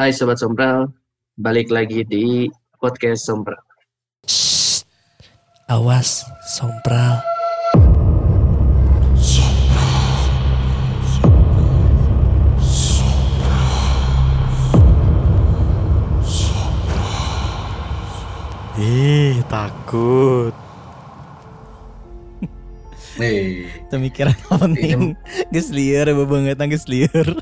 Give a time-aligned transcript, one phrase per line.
[0.00, 0.88] Hai Sobat Sompral,
[1.36, 2.48] balik lagi di
[2.80, 3.60] podcast Sompral.
[4.24, 4.80] Shh,
[5.68, 7.20] awas, sompral.
[18.80, 20.56] Ih, takut.
[23.20, 25.12] Nih, Pemikiran penting.
[25.52, 27.36] Geus lieur, bebangetan geus lieur.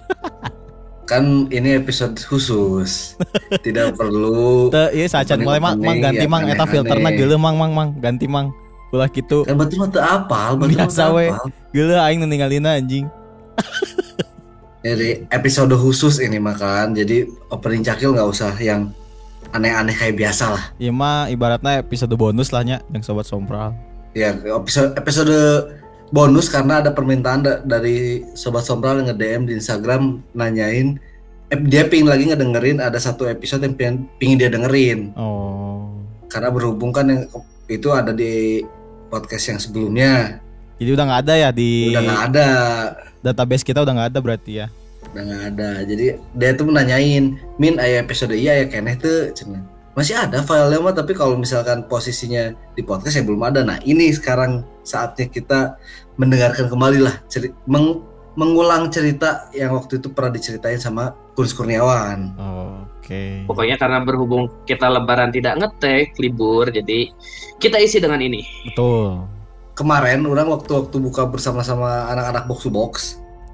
[1.09, 3.17] Kan ini episode khusus.
[3.65, 7.73] Tidak perlu Teu ieu sacan mulai mang, mang ganti mang eta filterna geuleuh mang mang
[7.73, 8.53] mang ganti mang.
[8.93, 9.49] Ulah kitu.
[9.49, 11.33] Kan betul mah teu apal, betul Biasa we.
[11.73, 13.09] Geuleuh aing nu ningalina anjing.
[14.85, 16.93] Jadi episode khusus ini makan.
[16.93, 18.93] Jadi opening cakil nggak usah yang
[19.57, 20.65] aneh-aneh kayak biasa lah.
[20.77, 23.73] Ieu mah ibaratnya episode bonus lah nya yang sobat sompral.
[24.13, 25.37] Ya, episode episode
[26.09, 30.97] bonus karena ada permintaan da- dari sobat sompral yang nge-DM di Instagram nanyain
[31.49, 35.13] eh, dia pingin lagi ngedengerin ada satu episode yang pingin, pingin dia dengerin.
[35.17, 35.97] Oh.
[36.29, 37.25] karena berhubung kan yang
[37.73, 38.61] itu ada di
[39.09, 40.45] podcast yang sebelumnya.
[40.77, 42.49] Jadi udah nggak ada ya di udah nggak ada.
[43.25, 44.67] database kita udah nggak ada berarti ya.
[45.09, 45.71] udah nggak ada.
[45.89, 50.79] Jadi dia tuh menanyain min aya episode iya ya keneh tuh cenah masih ada filenya
[50.79, 55.75] mah tapi kalau misalkan posisinya di podcast ya belum ada nah ini sekarang saatnya kita
[56.15, 62.39] mendengarkan kembali lah ceri- meng- mengulang cerita yang waktu itu pernah diceritain sama Kurus Kurniawan
[63.09, 63.49] Oke.
[63.49, 67.09] Pokoknya karena berhubung kita lebaran tidak ngetek, libur, jadi
[67.57, 68.45] kita isi dengan ini.
[68.69, 69.25] Betul.
[69.73, 72.93] kemarin orang waktu-waktu buka bersama-sama anak-anak box to box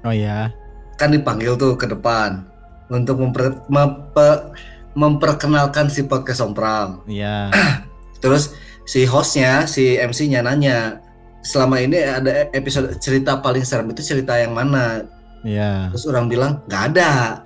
[0.03, 0.51] Oh iya.
[0.97, 2.43] kan dipanggil tuh ke depan
[2.89, 4.51] untuk memper- mempe-
[4.95, 7.51] memperkenalkan si podcast Sompral Iya.
[8.23, 8.55] Terus
[8.87, 11.03] si hostnya, si MC-nya nanya,
[11.43, 15.05] selama ini ada episode cerita paling serem itu cerita yang mana?
[15.45, 15.93] Iya.
[15.93, 17.11] Terus orang bilang nggak ada.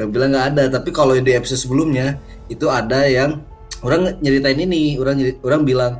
[0.00, 0.62] orang bilang nggak ada.
[0.72, 3.42] Tapi kalau di episode sebelumnya itu ada yang
[3.86, 4.98] orang nyeritain ini.
[4.98, 5.92] Orang nyeri- orang bilang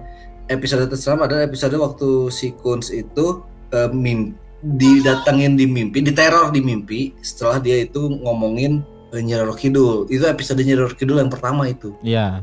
[0.48, 6.60] episode terseram adalah episode waktu si Kunz itu eh, mim- didatengin di mimpi, diteror di
[6.60, 7.12] mimpi.
[7.20, 8.80] Setelah dia itu ngomongin
[9.10, 10.08] eh, Nyi Roro Kidul.
[10.08, 11.92] Itu episode Nyi Roro Kidul yang pertama itu.
[12.00, 12.40] Iya.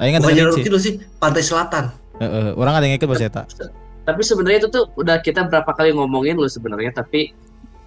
[0.00, 0.64] Aing kan Bukan sih.
[0.64, 1.92] Kidul sih, Pantai Selatan.
[2.16, 3.42] Heeh, orang ada yang ikut bahasa eta.
[4.00, 7.32] Tapi sebenarnya itu tuh udah kita berapa kali ngomongin loh sebenarnya, tapi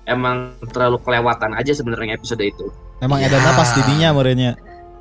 [0.06, 2.70] emang terlalu kelewatan aja sebenarnya episode itu.
[3.02, 3.28] Emang Ya.
[3.34, 4.54] ada pas didinya merenya.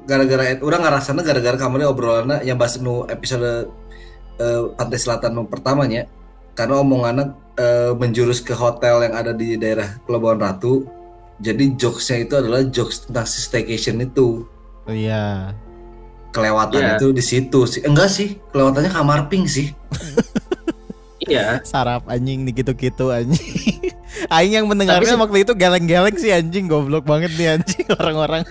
[0.02, 3.70] gara-gara orang ngerasanya gara-gara kamarnya obrolannya yang bahas nu episode
[4.34, 6.10] eh, pantai selatan nu pertamanya
[6.58, 10.86] karena omongannya eh, menjurus ke hotel yang ada di daerah Pelabuhan Ratu
[11.38, 14.46] jadi jokesnya itu adalah jokes tentang si staycation itu
[14.82, 15.54] Oh, iya.
[16.30, 16.92] kelewatan Iya.
[16.96, 19.70] itu di situ sih enggak sih kelewatannya kamar pink sih
[21.24, 23.92] Iya, Sarap anjing di gitu-gitu anjing.
[24.28, 28.44] Aing yang mendengarnya Tapi waktu itu geleng-geleng sih anjing goblok banget nih anjing orang-orang.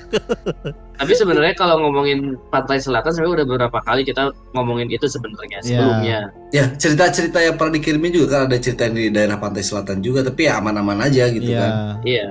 [0.94, 4.22] tapi sebenarnya kalau ngomongin Pantai Selatan sebenarnya udah beberapa kali kita
[4.52, 5.66] ngomongin itu sebenarnya Iya.
[5.66, 6.20] sebelumnya.
[6.50, 10.22] ya cerita-cerita yang pernah dikirimin juga kan ada cerita yang di daerah pantai selatan juga
[10.22, 11.60] tapi ya aman-aman aja gitu Iya.
[11.60, 11.72] kan
[12.04, 12.26] Iya.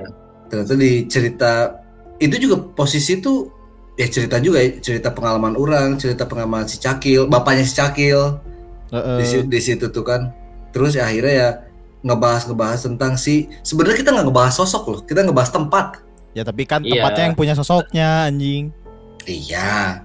[0.47, 1.51] ternyata di cerita
[2.17, 3.51] itu juga posisi tuh
[3.93, 8.39] ya cerita juga ya cerita pengalaman orang cerita pengalaman si Cakil bapaknya si Cakil
[8.91, 10.35] Di, si- di situ tuh kan.
[10.71, 11.49] Terus ya akhirnya ya
[12.01, 15.85] ngebahas ngebahas tentang si sebenarnya kita nggak ngebahas sosok loh kita ngebahas tempat.
[16.31, 17.03] Ya tapi kan Iya.
[17.03, 18.71] tempatnya yang punya sosoknya anjing.
[19.23, 20.01] iya.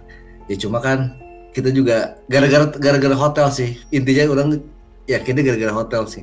[0.46, 1.16] Ya cuma kan
[1.50, 3.70] kita juga gara-gara gara-gara hotel sih.
[3.88, 4.60] Intinya orang
[5.04, 6.22] yakinnya gara-gara hotel sih.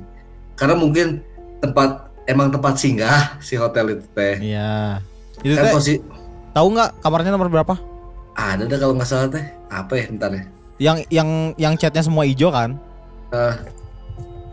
[0.54, 1.24] Karena mungkin
[1.58, 4.36] tempat emang tempat singgah si hotel itu teh.
[4.40, 5.02] Iya.
[5.42, 5.98] Itu kan teh posisi
[6.54, 7.76] tahu nggak kamarnya nomor berapa?
[8.34, 9.46] ada dah kalau nggak salah teh.
[9.68, 10.44] Apa ya bentar ya
[10.82, 12.78] Yang yang yang catnya semua hijau kan?
[13.30, 13.54] Eh.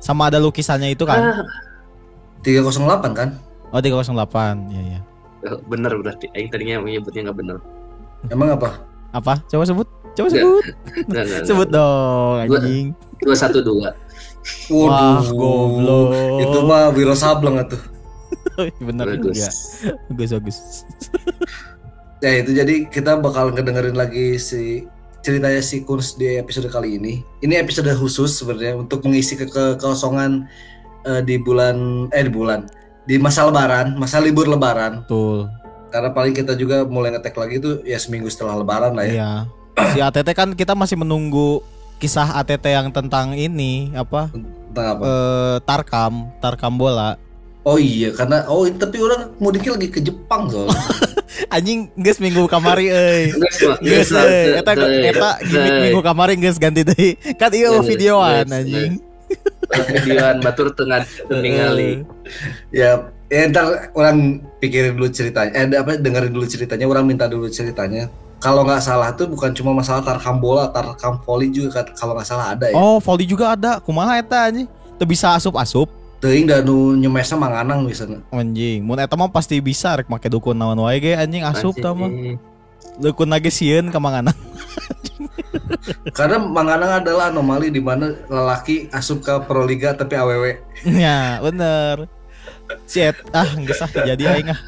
[0.00, 1.20] Sama ada lukisannya itu kan?
[1.20, 1.44] Ah,
[2.40, 3.28] 308 kan
[3.70, 4.72] Oh 308.
[4.72, 5.00] Iya iya.
[5.64, 6.26] bener berarti.
[6.34, 7.56] Aing tadinya menyebutnya nggak bener.
[8.28, 9.40] emang apa Apa?
[9.48, 9.88] Coba sebut.
[10.12, 10.36] Coba Nggak.
[10.36, 10.64] sebut.
[11.08, 12.86] Nggak, nggak, Sebut dong anjing.
[13.20, 13.94] Dua satu dua.
[14.72, 16.08] Wah, goblok.
[16.40, 17.80] Itu mah Wiro Sableng atuh.
[18.86, 19.36] Bener Bagus.
[19.36, 19.48] juga.
[20.10, 20.58] Bagus bagus.
[22.20, 24.84] Ya itu jadi kita bakal ngedengerin lagi si
[25.20, 27.20] ceritanya si Kurs di episode kali ini.
[27.44, 30.48] Ini episode khusus sebenarnya untuk mengisi ke kekosongan
[31.04, 32.66] eh, di bulan eh di bulan
[33.04, 35.04] di masa lebaran, masa libur lebaran.
[35.04, 35.48] Betul.
[35.90, 39.12] Karena paling kita juga mulai ngetek lagi itu ya seminggu setelah lebaran lah ya.
[39.12, 39.32] Iya.
[39.96, 41.64] Si ATT kan kita masih menunggu
[41.98, 44.30] kisah ATT yang tentang ini apa?
[44.30, 45.02] Tentang apa?
[45.02, 47.18] Eh Tarkam, Tarkam bola.
[47.60, 50.80] Oh iya, karena oh tapi orang mudiknya lagi ke Jepang soalnya.
[51.46, 53.30] Anjing geus minggu kamari euy.
[53.82, 54.58] Geus, euy.
[54.58, 57.14] Eta eta gimmick minggu kamari geus ganti deui.
[57.38, 58.98] Kan ieu videoan anjing.
[60.02, 62.02] videoan batur tengah ningali.
[62.74, 67.46] ya Ya ntar orang pikirin dulu ceritanya, eh apa dengerin dulu ceritanya, orang minta dulu
[67.46, 68.10] ceritanya.
[68.42, 72.26] Kalau nggak salah tuh bukan cuma masalah tarkam bola, tarkam volley juga kan kalau nggak
[72.26, 72.74] salah ada ya.
[72.74, 73.78] Oh, volley juga ada.
[73.78, 74.66] Kumaha eta anjing?
[74.98, 75.99] Teu bisa asup-asup.
[76.20, 78.20] Teuing dan nu nyemesna manganang misalnya.
[78.28, 81.96] Anjing, mun eta mah pasti bisa rek make dukun naon wae ge anjing asup tah
[81.96, 82.12] mah.
[83.00, 84.36] Dukun lagi sieun ka manganang.
[86.18, 90.44] Karena manganang adalah anomali di mana lelaki asup ke proliga tapi aww.
[90.84, 92.04] ya, bener.
[92.84, 94.60] Si et, ah geus ah jadi aing ah.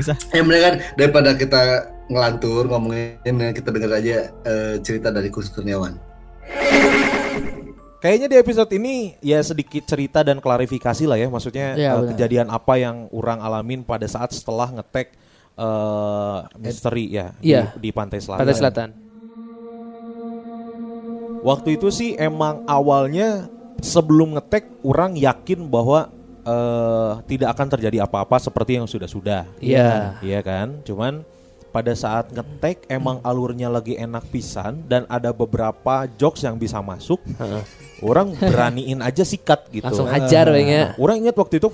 [0.00, 0.18] Geus ah.
[0.32, 4.16] Ya kan daripada kita ngelantur ngomongin mendingan kita denger aja
[4.48, 6.00] eh, cerita dari Kus Kurniawan.
[8.04, 12.08] Kayaknya di episode ini ya sedikit cerita dan klarifikasi lah ya, maksudnya Iya, eh, benar.
[12.12, 15.16] kejadian apa yang orang alamin pada saat setelah ngetek
[15.56, 17.72] eh misteri ya Iya.
[17.80, 18.40] di, di pantai selatan.
[18.44, 18.88] Pantai Selatan.
[21.40, 23.48] Waktu itu sih emang awalnya
[23.80, 26.12] sebelum ngetek orang yakin bahwa
[26.44, 29.48] eh tidak akan terjadi apa-apa seperti yang sudah-sudah.
[29.64, 30.20] Iya.
[30.20, 30.84] Iya kan?
[30.84, 31.24] Cuman
[31.72, 37.16] pada saat ngetek emang alurnya lagi enak pisan dan ada beberapa jokes yang bisa masuk.
[38.04, 39.84] Orang beraniin aja sikat gitu.
[39.84, 40.92] Langsung hajar we nya.
[41.00, 41.68] Orang ingat waktu itu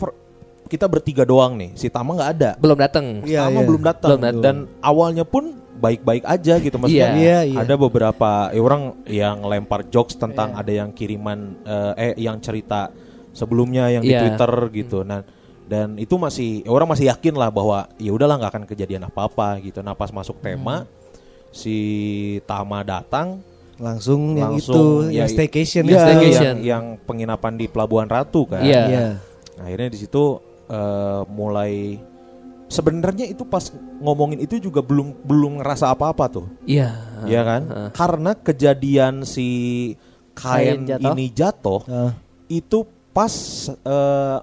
[0.71, 1.75] kita bertiga doang nih.
[1.75, 2.51] Si Tama nggak ada.
[2.63, 3.27] Belum datang.
[3.27, 3.67] Iya, Tama iya.
[3.67, 4.19] belum datang.
[4.39, 7.17] Dan awalnya pun baik-baik aja gitu maksudnya.
[7.17, 7.19] Iya.
[7.19, 7.59] Iya, iya.
[7.65, 10.61] Ada beberapa eh, orang yang lempar jokes tentang Iya.
[10.63, 12.93] ada yang kiriman eh, eh yang cerita
[13.33, 14.21] sebelumnya yang di Iya.
[14.23, 14.99] Twitter gitu.
[15.03, 15.25] Nah,
[15.67, 19.59] dan itu masih eh, orang masih yakin lah bahwa ya udahlah nggak akan kejadian apa-apa
[19.65, 19.81] gitu.
[19.81, 20.85] Nah, pas masuk tema
[21.51, 23.43] si Tama datang
[23.81, 26.01] langsung, yang langsung itu yang ya, staycation Iya, ya.
[26.05, 26.45] Staycation.
[26.45, 28.61] yang, yang penginapan di Pelabuhan Ratu kan.
[28.61, 28.83] Iya.
[28.87, 29.07] Iya.
[29.57, 30.25] Nah, akhirnya di situ
[30.69, 31.99] eh, mulai
[32.67, 36.47] sebenarnya itu pas ngomongin itu juga belum belum ngerasa apa-apa tuh.
[36.63, 36.95] Iya.
[37.25, 37.63] Iya kan?
[37.67, 37.89] Heeh.
[37.91, 39.49] Karena kejadian si
[40.33, 41.11] kain, Kain jatuh.
[41.11, 42.13] ini jatuh Ah.
[42.47, 42.79] itu
[43.11, 43.33] pas
[43.75, 44.39] eh,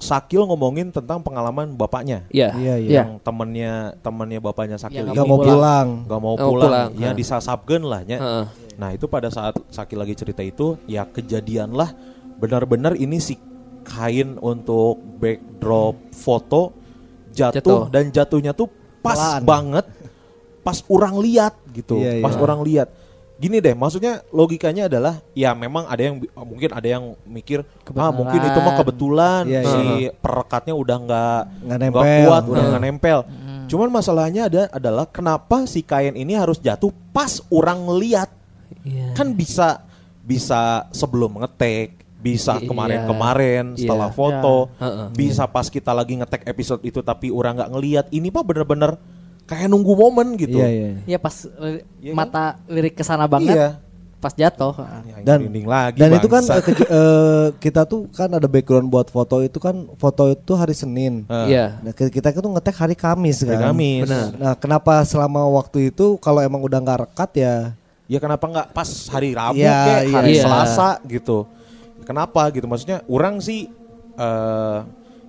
[0.00, 2.50] Sakil ngomongin tentang pengalaman bapaknya Iya.
[2.50, 2.74] Iya, iya.
[2.80, 2.96] Iya.
[2.98, 5.88] yang temennya temennya bapaknya Sakil Yang ini Gak mau pulang.
[6.08, 7.14] nggak mau Nggak mau pulang, pulang, ya ha.
[7.14, 8.18] disasapkan lah ya.
[8.18, 8.44] Heeh.
[8.74, 11.92] Nah itu pada saat Sakil lagi cerita itu ya kejadian lah
[12.36, 13.36] benar-benar ini si
[13.82, 16.72] kain untuk backdrop foto
[17.30, 17.80] jatuh, Jatuh.
[17.88, 19.42] dan jatuhnya tuh pas Pelan.
[19.44, 19.86] banget
[20.60, 22.88] pas orang lihat gitu Iya, pas orang lihat
[23.40, 27.64] gini deh maksudnya logikanya adalah ya memang ada yang bi- mungkin ada yang mikir
[27.96, 30.10] ah mungkin itu mah kebetulan Iya, si iya.
[30.12, 33.18] perekatnya udah nggak Nggak kuat udah nggak nempel
[33.64, 38.28] cuman masalahnya ada adalah kenapa si kain ini harus jatuh pas orang lihat
[38.80, 39.16] Iya.
[39.16, 39.82] kan bisa
[40.20, 42.68] bisa sebelum ngetek bisa Iya.
[42.68, 44.14] kemarin-kemarin setelah Iya.
[44.14, 45.06] foto Heeh.
[45.10, 49.00] bisa pas kita lagi ngetek episode itu tapi orang nggak ngelihat ini mah bener-bener
[49.50, 50.88] kayak nunggu momen gitu Iya, iya.
[51.04, 52.16] Iya pas li- Iya kan?
[52.16, 53.50] mata lirik ke sana banget.
[53.52, 53.70] iya
[54.16, 54.76] Pas jatuh.
[55.08, 58.86] Yang Dan- merinding lagi Dan itu kan eh, keje- eh, kita tuh kan ada background
[58.86, 61.24] buat foto itu kan foto itu hari Senin.
[61.24, 61.80] Eh, Iya.
[61.80, 63.72] Nah, ke- kita itu ngetek hari Kamis hari kan.
[63.72, 64.04] Kamis.
[64.04, 64.28] Benar.
[64.36, 67.54] Nah, kenapa selama waktu itu kalau emang udah nggak rekat ya
[68.06, 70.12] ya kenapa nggak pas hari Rabu Iya, kek iya.
[70.12, 70.42] hari Iya.
[70.42, 71.38] Selasa gitu
[72.02, 73.70] kenapa gitu maksudnya orang sih
[74.12, 74.78] eh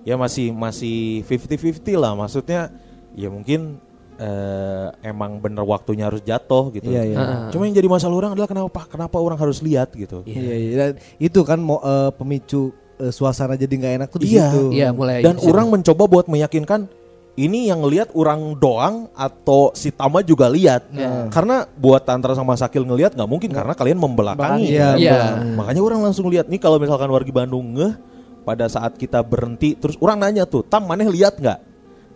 [0.02, 2.74] ya masih masih 50-50 lah maksudnya
[3.14, 3.78] ya mungkin
[4.22, 7.18] eh emang bener waktunya harus jatuh gitu Iya, iya.
[7.50, 10.70] Cuma yang jadi masalah orang adalah kenapa kenapa orang harus lihat gitu Iya, iya.
[10.78, 14.46] Dan itu kan mau eh, pemicu eh, suasana jadi nggak enak tuh di Iya.
[14.46, 14.62] situ.
[14.70, 15.50] Iya, mulai dan di situ.
[15.50, 16.86] orang mencoba buat meyakinkan
[17.32, 21.26] ini yang ngelihat orang doang atau si Tama juga lihat Iya.
[21.28, 25.10] karena buat Tantra sama Sakil ngelihat nggak mungkin karena kalian membelakangi Iya, Iya.
[25.10, 25.56] Bang.
[25.56, 27.96] makanya orang langsung lihat nih kalau misalkan wargi Bandung ngeh
[28.44, 31.71] pada saat kita berhenti terus orang nanya tuh Tam maneh lihat nggak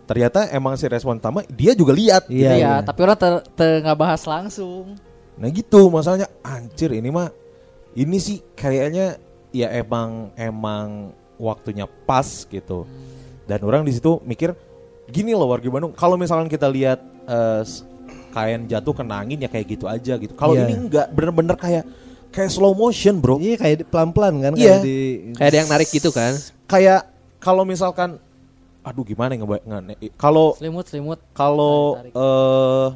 [0.07, 2.75] ternyata emang si respon Tama dia juga lihat Iya, Iya, iya.
[2.81, 4.95] tapi orang ter, ter nggak bahas langsung.
[5.35, 7.29] Nah gitu masalahnya anjir ini mah
[7.93, 9.19] ini sih kayaknya
[9.51, 12.87] ya emang emang waktunya pas gitu.
[13.45, 14.55] Dan orang di situ mikir
[15.07, 16.99] gini loh warga Bandung kalau misalkan kita lihat
[17.61, 17.83] s-
[18.31, 20.33] kain jatuh kena angin ya kayak gitu aja gitu.
[20.33, 20.65] Kalau Iya.
[20.65, 21.85] ini enggak bener-bener kayak
[22.29, 23.39] kayak slow motion bro.
[23.39, 24.77] Iya kayak pelan-pelan kan Iya.
[24.77, 24.97] kayak di
[25.33, 26.33] Kayak ada yang narik gitu kan.
[26.67, 27.01] Kayak
[27.39, 28.21] kalau misalkan
[28.87, 31.19] aduh gimana ya ngeba- nge- kalau Selimut, selimut.
[31.33, 32.89] kalau eh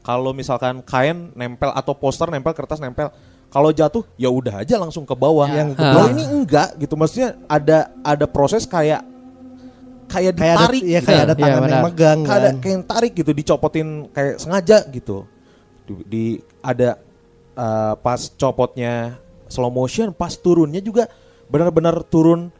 [0.00, 3.10] kalau misalkan kain nempel atau poster nempel kertas nempel
[3.48, 5.44] kalau jatuh ya udah aja langsung ke bawah.
[5.44, 6.94] Yang ke kalau ini enggak gitu.
[6.94, 9.02] Maksudnya ada ada proses kayak
[10.06, 11.82] kayak kayak ada ditarik ya kayak ada Iya, tangan yang benar.
[11.84, 12.56] megang kayak ada kan.
[12.56, 15.26] kayak yang tarik gitu dicopotin kayak sengaja gitu.
[15.82, 16.90] Di, di- ada
[17.52, 21.10] eh, pas copotnya slow motion pas turunnya juga
[21.46, 22.54] benar-benar turun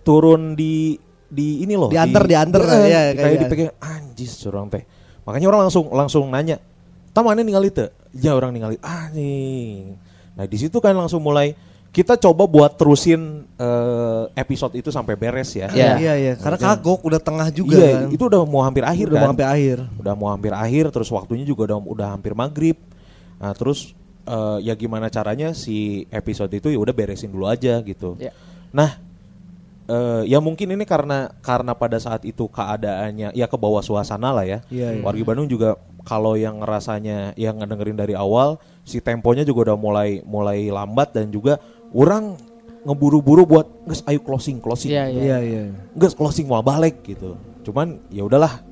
[0.00, 0.94] turun di
[1.28, 4.82] di ini loh Diantar, diantar, Eh, ya, kayak kayak- dipegang anjis curang teh
[5.22, 6.56] makanya orang langsung langsung nanya
[7.12, 9.96] tamannya ningali teh ya orang ningali anjing
[10.32, 11.52] nah di situ kan langsung mulai
[11.88, 15.72] kita coba buat terusin eh, episode itu sampai beres ya.
[15.72, 15.92] Iya.
[15.96, 18.08] Iya iya, karena kagok udah tengah juga Iya, kan.
[18.12, 19.24] itu udah mau hampir akhir udah kan.
[19.24, 19.76] mau sampai akhir.
[19.96, 22.76] Udah mau hampir akhir, terus waktunya juga udah udah hampir maghrib.
[23.40, 23.96] Nah, terus
[24.28, 28.20] eh, ya gimana caranya si episode itu ya udah beresin dulu aja gitu.
[28.20, 28.36] Iya.
[28.68, 29.00] Nah,
[29.88, 34.44] eh, ya mungkin ini karena karena pada saat itu keadaannya ya ke bawah suasana lah
[34.44, 34.58] ya.
[34.68, 35.02] Iya, iya.
[35.02, 40.20] Wargi Bandung juga kalau yang rasanya yang ngedengerin dari awal si temponya juga udah mulai
[40.24, 41.56] mulai lambat dan juga
[41.92, 42.36] orang
[42.86, 44.92] ngeburu-buru buat guys ayo closing closing.
[44.92, 45.20] Iya, iya.
[45.20, 45.62] Iya iya.
[45.96, 47.34] Guys closing mau balik gitu.
[47.66, 48.67] Cuman ya udahlah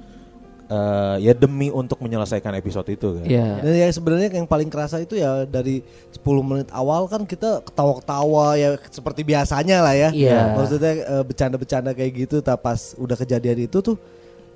[0.66, 3.26] eh, ya demi untuk menyelesaikan episode itu kan.
[3.26, 3.62] Iya.
[3.62, 8.58] Dan ya sebenarnya yang paling kerasa itu ya dari 10 menit awal kan kita ketawa-ketawa
[8.58, 10.10] ya seperti biasanya lah ya.
[10.10, 10.58] Iya.
[10.58, 13.96] Maksudnya eh, bercanda-bercanda kayak gitu tapi pas udah kejadian itu tuh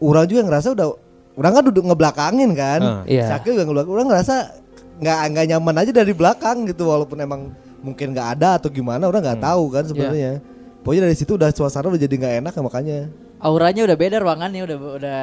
[0.03, 0.89] orang juga ngerasa udah
[1.39, 2.81] orang kan duduk ngebelakangin kan.
[2.83, 3.03] Ah.
[3.07, 3.31] Iya.
[3.37, 3.93] Sakit juga ngebelakang.
[3.95, 4.35] Orang ngerasa
[5.01, 9.23] nggak nggak nyaman aja dari belakang gitu walaupun emang mungkin nggak ada atau gimana orang
[9.25, 10.43] nggak tahu kan sebenarnya.
[10.81, 13.01] Pokoknya dari situ udah suasana udah jadi nggak enak ya makanya.
[13.41, 15.21] Auranya udah beda ruangannya udah udah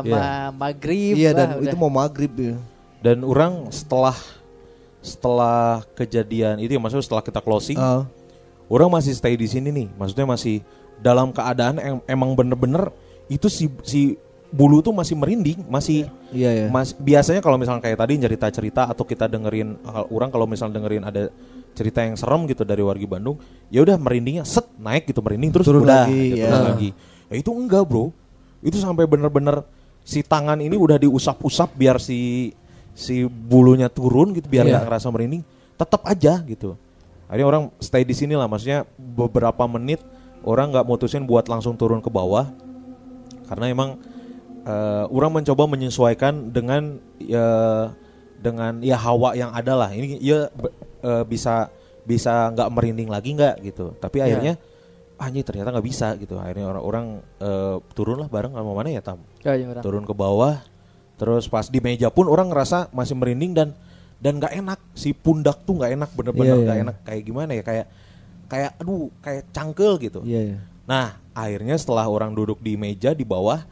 [0.00, 0.12] Iya.
[0.12, 1.14] ma- maghrib.
[1.16, 1.64] Iya lah, dan udah.
[1.64, 2.56] itu mau maghrib ya.
[3.00, 4.16] Dan orang setelah
[5.00, 8.08] setelah kejadian itu ya maksudnya setelah kita closing Ah.
[8.66, 10.64] orang masih stay di sini nih maksudnya masih
[10.96, 12.88] dalam keadaan em- emang bener-bener
[13.28, 14.16] itu si si
[14.48, 16.66] bulu tuh masih merinding masih Iya ya.
[16.72, 19.76] mas biasanya kalau misalnya kayak tadi cerita cerita atau kita dengerin
[20.08, 21.28] orang kalau misalnya dengerin ada
[21.74, 23.36] cerita yang serem gitu dari wargi Bandung
[23.68, 26.48] ya udah merindingnya set naik gitu merinding terus Turun udah lagi, gitu, ya.
[26.48, 26.88] turun lagi
[27.30, 28.10] ya itu enggak bro.
[28.64, 29.64] Itu sampai bener-bener
[30.04, 32.52] si tangan ini udah diusap-usap biar si
[32.94, 34.72] si bulunya turun gitu biar Iya.
[34.78, 35.42] nggak ngerasa merinding
[35.74, 36.78] tetap aja gitu.
[37.26, 38.46] Akhirnya orang stay di sini lah.
[38.46, 39.98] Maksudnya beberapa menit
[40.44, 42.52] orang nggak mutusin buat langsung turun ke bawah.
[43.48, 43.98] Karena emang
[44.64, 47.46] eh, orang mencoba menyesuaikan dengan ya
[48.38, 49.90] dengan ya hawa yang ada lah.
[49.90, 50.48] Ini ya
[51.02, 51.68] eh, bisa
[52.04, 53.96] bisa nggak merinding lagi nggak gitu.
[53.98, 54.72] Tapi akhirnya ah
[55.22, 57.06] ini ternyata nggak bisa gitu akhirnya orang-orang
[57.38, 59.82] eh, turun lah bareng sama mana ya tam Ya, ya, orang.
[59.82, 60.60] turun ke bawah
[61.14, 63.68] terus pas di meja pun orang ngerasa masih merinding dan
[64.16, 66.84] dan nggak enak si pundak tuh nggak enak bener-bener Iya, nggak iya.
[66.84, 67.86] enak kayak gimana ya kayak
[68.44, 70.58] kayak aduh kayak cangkel gitu Iya iya.
[70.84, 73.62] Nah, akhirnya setelah orang duduk di meja di bawah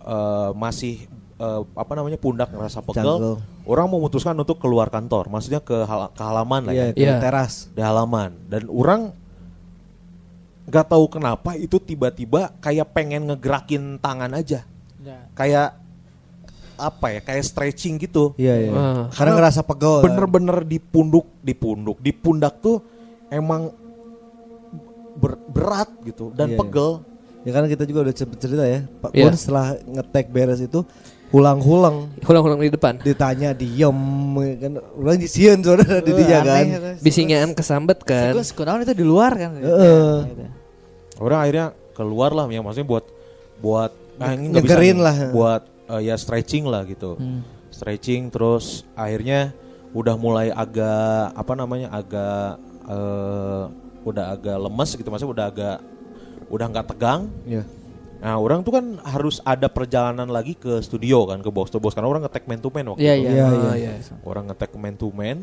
[0.00, 2.92] eh, masih eh, apa namanya pundak ngerasa Cangkel.
[2.98, 3.16] pegel,
[3.64, 7.16] orang memutuskan untuk keluar kantor, maksudnya ke, hal- ke halaman lah Iya, ya, ke Iya.
[7.18, 7.70] teras.
[7.70, 8.34] di halaman.
[8.44, 9.14] Dan orang
[10.68, 14.68] nggak tahu kenapa itu tiba-tiba kayak pengen ngegerakin tangan aja,
[15.00, 15.18] Ya.
[15.32, 15.68] kayak
[16.76, 18.36] apa ya, kayak stretching gitu.
[18.36, 18.70] Iya iya.
[18.70, 19.04] Ah.
[19.10, 19.98] Karena ngerasa pegel.
[19.98, 20.04] kan?
[20.06, 22.78] Bener-bener di punduk, di punduk, di pundak tuh
[23.26, 23.72] emang
[25.16, 26.60] ber- berat gitu dan Iya, iya.
[26.60, 26.90] pegel.
[27.42, 28.84] Ya kan kita juga udah cerita ya.
[28.84, 29.24] Pak Iya.
[29.24, 30.84] Kun setelah ngetek beres itu
[31.28, 32.94] hulang-hulang Hulang-hulang di depan.
[33.00, 33.98] ditanya diem
[34.56, 36.64] kan orang disieun saudara di dia kan.
[37.00, 38.32] Bisingan kesambet kan.
[38.32, 39.50] Gue kunaon itu di luar kan.
[39.56, 40.14] Heeh.
[41.18, 43.04] Orang akhirnya keluar lah ya maksudnya buat
[43.58, 43.90] buat
[44.22, 45.14] ah, ini bisa nih, lah.
[45.34, 47.18] buat eh, ya stretching lah gitu.
[47.70, 49.50] Stretching terus akhirnya
[49.90, 53.62] udah mulai agak apa namanya agak eh,
[54.06, 55.76] udah agak lemes gitu maksudnya udah agak
[56.48, 57.20] udah nggak tegang.
[57.44, 57.64] Iya.
[58.18, 61.94] Nah, orang tuh kan harus ada perjalanan lagi ke studio kan ke box to box
[61.94, 63.30] karena orang ngetek man to man waktu Iya, itu.
[63.30, 63.30] iya.
[63.30, 63.92] Iya, Ah, iya.
[63.94, 64.14] iya.
[64.26, 65.38] Orang ngetek man to man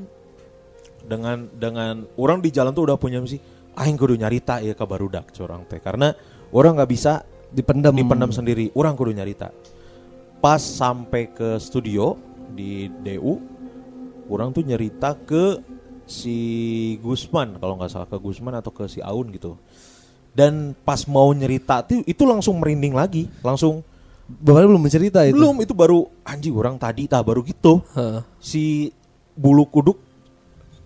[1.05, 3.39] dengan dengan orang di jalan tuh udah punya misi
[3.75, 6.15] aing kudu nyarita ya ke barudak corang teh karena
[6.51, 7.24] orang nggak bisa
[7.55, 7.96] Dipendam.
[7.96, 9.48] dipendam sendiri orang kudu nyarita
[10.39, 12.20] pas sampai ke studio
[12.51, 13.39] di DU
[14.27, 15.63] orang tuh nyerita ke
[16.03, 16.38] si
[17.00, 19.55] Gusman kalau nggak salah ke Gusman atau ke si Aun gitu
[20.36, 23.82] dan pas mau nyerita tuh itu langsung merinding lagi langsung
[24.25, 25.38] Bapaknya belum mencerita itu.
[25.38, 28.25] belum itu baru anjing orang tadi tak baru gitu Heeh.
[28.41, 28.89] si
[29.38, 30.01] bulu kuduk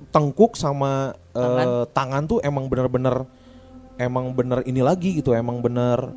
[0.10, 2.24] tengkuk sama eh, tangan.
[2.26, 3.26] tuh emang bener-bener
[4.00, 6.16] emang bener ini lagi gitu emang bener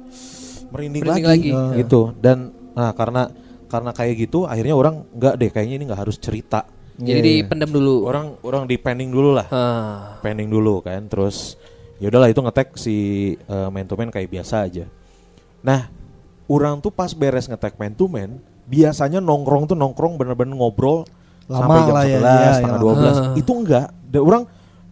[0.73, 1.85] merinding, Merinding lagi, lagi.
[1.85, 2.17] gitu.
[2.17, 3.29] Dan nah karena
[3.69, 6.65] karena kayak gitu akhirnya orang nggak deh kayaknya ini nggak harus cerita.
[6.97, 8.05] Jadi dipendam dulu.
[8.05, 9.49] orang orang di pending dulu lah.
[9.49, 10.21] Ah.
[10.21, 11.57] pending dulu kan terus
[11.97, 12.97] ya udahlah itu ngetek si
[13.37, 14.85] eh, man to man kayak biasa aja.
[15.65, 15.89] Nah
[16.49, 21.05] orang tuh pas beres ngetek man to man biasanya nongkrong tuh nongkrong bener-bener ngobrol
[21.53, 23.35] Lama sampai jam ya, 11 iya, setengah iya, 12 lama.
[23.37, 23.87] itu enggak.
[24.09, 24.43] Dan orang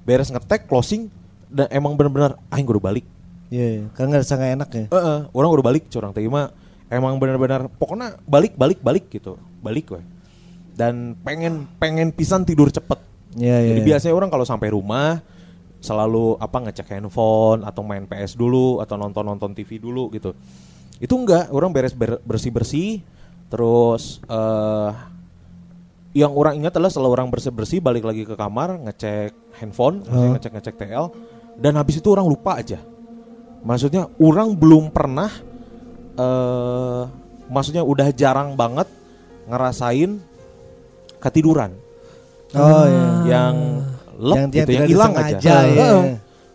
[0.05, 1.09] beres ngetek closing
[1.49, 3.07] dan emang bener-bener aing udah balik.
[3.50, 3.85] Iya, iya.
[3.97, 4.85] karena nggak enak ya.
[4.93, 6.52] Heeh, orang udah balik curang terima.
[6.93, 9.40] Emang benar-benar pokoknya balik balik balik gitu.
[9.64, 10.02] Balik gue
[10.81, 12.97] dan pengen pengen pisan tidur cepet.
[13.37, 13.69] Iya, iya.
[13.76, 15.21] jadi biasanya orang kalau sampai rumah
[15.85, 20.33] selalu apa ngecek handphone atau main PS dulu atau nonton nonton TV dulu gitu.
[20.97, 21.52] Itu enggak.
[21.52, 21.93] Orang beres
[22.25, 22.90] bersih bersih
[23.52, 24.90] terus eh
[26.11, 30.31] yang orang ingat adalah setelah orang bersih bersih balik lagi ke kamar ngecek handphone maksudnya
[30.35, 31.07] ngecek ngecek TL
[31.57, 32.83] dan habis itu orang lupa aja
[33.62, 35.31] maksudnya orang belum pernah
[36.17, 37.02] eh
[37.47, 38.87] maksudnya udah jarang banget
[39.47, 40.19] ngerasain
[41.19, 41.75] ketiduran
[42.50, 43.07] Oh iya.
[43.31, 43.55] yang
[44.19, 45.87] lep Yang- gitu yang hilang aja disengaja, ya.
[45.87, 46.05] Heeh.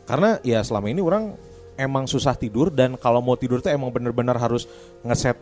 [0.03, 1.24] karena ya selama ini orang
[1.75, 4.67] emang susah tidur dan kalau mau tidur tuh emang bener-bener harus
[5.01, 5.39] ngeset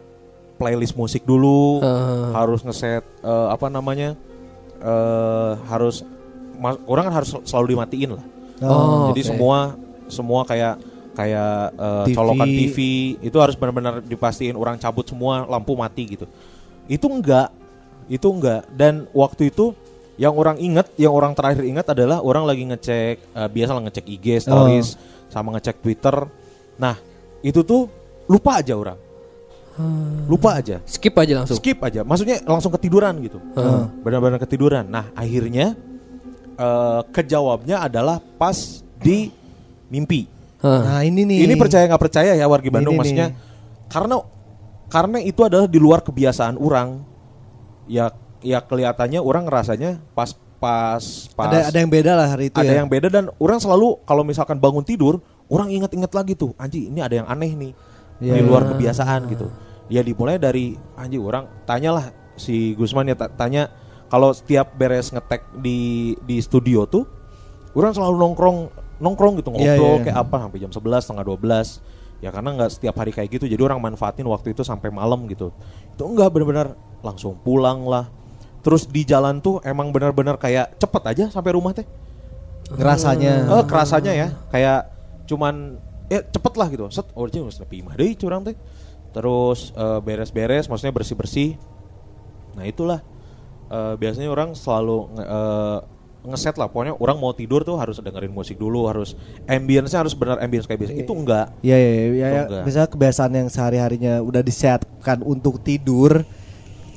[0.64, 2.32] playlist musik dulu Heeh.
[2.32, 4.16] harus ngeset eh, apa namanya
[4.80, 6.08] eh harus
[6.88, 8.26] orang kan harus selalu dimatiin lah
[8.64, 9.30] Oh, jadi oke.
[9.36, 9.58] semua
[10.08, 10.80] semua kayak
[11.14, 12.16] kayak eh, TV.
[12.16, 12.78] colokan TV
[13.20, 16.26] itu harus benar-benar dipastiin orang cabut semua lampu mati gitu.
[16.88, 17.52] Itu enggak.
[18.08, 19.76] Itu enggak dan waktu itu
[20.16, 24.06] yang orang ingat, yang orang terakhir ingat adalah orang lagi ngecek eh, biasa lah ngecek
[24.08, 24.96] IG stories
[25.28, 26.16] sama ngecek Twitter.
[26.80, 26.96] Nah,
[27.44, 27.90] itu tuh
[28.32, 28.96] lupa aja orang.
[30.30, 30.78] Lupa aja.
[30.86, 31.58] Skip aja langsung.
[31.58, 32.06] Skip aja.
[32.06, 33.42] Maksudnya langsung ketiduran gitu.
[33.58, 33.84] Heeh.
[34.06, 34.86] Benar-benar ketiduran.
[34.86, 35.74] Nah, akhirnya
[36.58, 39.34] eh, kejawabnya adalah pas di
[39.90, 40.30] mimpi.
[40.62, 40.82] Heeh.
[40.86, 41.38] Nah ini nih.
[41.50, 43.38] Ini percaya nggak percaya ya wargi Bandung Ini maksudnya nih.
[43.90, 44.16] karena
[44.88, 47.02] karena itu adalah di luar kebiasaan orang.
[47.90, 50.32] Ya ya kelihatannya orang ngerasanya pas
[50.64, 51.04] pas
[51.36, 52.80] pas Ada ada yang beda lah hari itu ada ya.
[52.80, 55.20] yang beda dan orang selalu kalau misalkan bangun tidur
[55.52, 57.72] orang inget-inget lagi tuh anji ini ada yang aneh nih
[58.18, 58.38] Iya.
[58.38, 59.48] di luar kebiasaan gitu
[59.88, 63.70] ya dimulai dari anji orang tanyalah si Gusman ya ta- tanya
[64.08, 65.78] kalau setiap beres ngetek di
[66.22, 67.04] di studio tuh
[67.74, 68.58] orang selalu nongkrong
[68.98, 70.04] nongkrong gitu Iya, ngobrol iya.
[70.08, 73.60] kayak apa sampai jam 11 setengah 12 ya karena nggak setiap hari kayak gitu jadi
[73.60, 75.52] orang manfaatin waktu itu sampai malam gitu
[75.92, 78.08] itu enggak benar-benar langsung pulang lah
[78.64, 81.84] terus di jalan tuh emang benar-benar kayak cepet aja sampai rumah teh
[82.64, 83.60] Ngerasanya.
[83.60, 84.88] Eh, kerasanya ya kayak
[85.28, 85.78] cuman
[86.14, 86.86] ya cepet lah gitu.
[86.94, 88.54] Set oh jadi harus nepi imah deui curang teh.
[89.10, 91.58] Terus eh, beres-beres maksudnya bersih-bersih.
[92.54, 93.02] Nah itulah.
[93.68, 95.80] Eh, biasanya orang selalu nge- eh,
[96.24, 96.70] ngeset lah.
[96.70, 100.86] Pokoknya orang mau tidur tuh harus dengerin musik dulu harus ambience-nya harus benar ambience kayak
[100.86, 100.94] biasa.
[100.94, 101.48] Itu enggak.
[101.60, 102.08] Iya iya iya.
[102.08, 102.64] Ya, enggak.
[102.64, 106.22] misalnya kebiasaan yang sehari-harinya udah disiapkan untuk tidur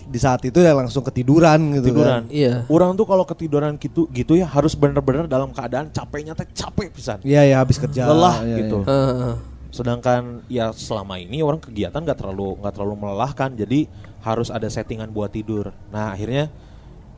[0.07, 2.31] di saat itu ya langsung ketiduran gitu tiduran kan.
[2.31, 2.63] Iya.
[2.67, 7.19] orang tuh kalau ketiduran gitu gitu ya harus bener-bener dalam keadaan capeknya teh capek pisan
[7.21, 8.07] Iya ya habis kerja.
[8.07, 8.89] lelah Iya, gitu iya.
[8.89, 9.35] Heeh.
[9.69, 15.11] sedangkan ya selama ini orang kegiatan nggak terlalu nggak terlalu melelahkan jadi harus ada settingan
[15.11, 16.49] buat tidur nah akhirnya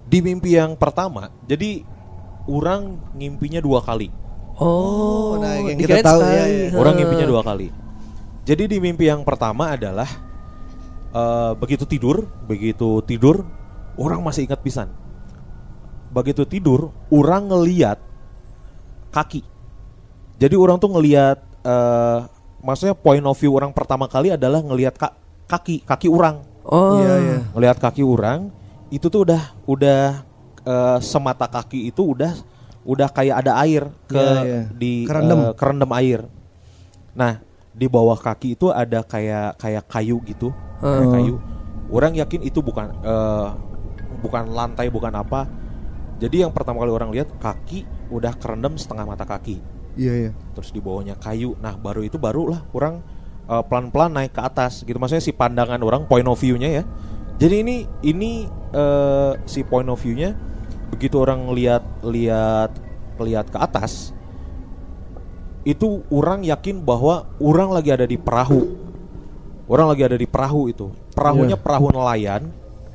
[0.04, 1.84] di mimpi yang pertama jadi
[2.44, 4.08] orang ngimpinya dua kali
[4.58, 6.68] Oh, nah, yang kita tahu, iya, iya.
[6.74, 7.70] orang ngimpinya dua kali
[8.42, 10.08] jadi di mimpi yang pertama adalah
[11.10, 13.44] eh, begitu tidur begitu tidur
[13.94, 14.88] orang masih ingat pisan
[16.08, 17.98] begitu tidur orang ngeliat
[19.08, 19.44] kaki
[20.36, 22.18] jadi orang tuh ngeliat eh,
[22.58, 25.16] maksudnya point of view orang pertama kali adalah ngeliat ka-
[25.46, 27.00] kaki kaki orang Oh.
[27.00, 27.38] Iya iya.
[27.56, 28.52] ngelihat kaki orang
[28.92, 30.20] itu tuh udah udah
[30.60, 32.36] eh, semata kaki itu udah
[32.84, 34.62] udah kayak ada air ke Iya, iya.
[34.76, 35.56] di Kerendam.
[35.56, 36.28] kerendam air.
[37.16, 37.40] Nah
[37.78, 40.50] di bawah kaki itu ada kayak kayak kayu gitu,
[40.82, 41.12] kayak Oh.
[41.14, 41.34] kayu.
[41.88, 43.48] Orang yakin itu bukan eh,
[44.20, 45.46] bukan lantai bukan apa.
[46.18, 49.62] Jadi yang pertama kali orang lihat kaki udah kerendam setengah mata kaki
[49.94, 50.30] Iya iya.
[50.54, 51.54] terus di bawahnya kayu.
[51.62, 53.02] Nah, baru itu barulah orang
[53.46, 54.98] uh, pelan-pelan naik ke atas gitu.
[54.98, 56.84] Maksudnya si pandangan orang point of view-nya ya.
[57.38, 58.30] Jadi ini ini
[58.74, 60.34] uh, si point of view-nya
[60.90, 62.74] begitu orang lihat lihat
[63.18, 64.10] lihat ke atas
[65.68, 68.64] itu orang yakin bahwa orang lagi ada di perahu.
[69.68, 70.88] Orang lagi ada di perahu itu.
[71.12, 71.60] Perahunya Iya.
[71.60, 72.42] perahu nelayan.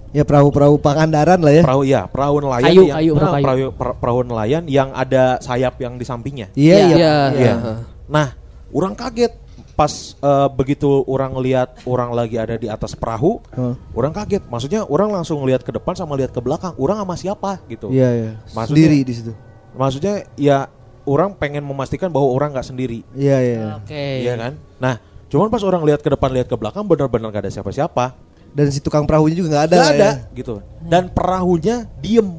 [0.10, 1.62] Ya perahu-perahu Pangandaran lah ya.
[1.66, 3.46] Perahu ya, perahu nelayan Kayu, yang kayu, nah, perahu kayu.
[3.46, 6.48] perahu, per- perahu nelayan yang ada sayap yang di sampingnya.
[6.54, 6.86] Iya iya.
[6.90, 7.14] Iya.
[7.34, 7.54] Iya.
[7.58, 7.78] Heeh.
[8.10, 8.28] Nah,
[8.70, 9.34] orang kaget
[9.74, 13.74] pas eh, begitu orang lihat orang lagi ada di atas perahu, Oh.
[13.94, 14.46] orang kaget.
[14.46, 16.78] Maksudnya orang langsung lihat ke depan sama lihat ke belakang.
[16.78, 17.90] Orang sama siapa gitu.
[17.90, 18.32] Iya iya.
[18.54, 19.34] Maksudnya- Sendiri di situ.
[19.74, 20.70] Maksudnya ya
[21.04, 23.62] orang pengen memastikan bahwa orang nggak sendiri, Iya iya.
[23.78, 24.06] Oke.
[24.22, 24.54] iya kan?
[24.78, 24.96] Nah,
[25.28, 28.16] cuman pas orang lihat ke depan lihat ke belakang benar-benar gak ada siapa-siapa.
[28.50, 29.76] Dan si tukang perahunya juga nggak ada.
[29.76, 30.36] Nggak lah ada ya.
[30.36, 30.54] gitu.
[30.80, 32.30] Dan perahunya diem.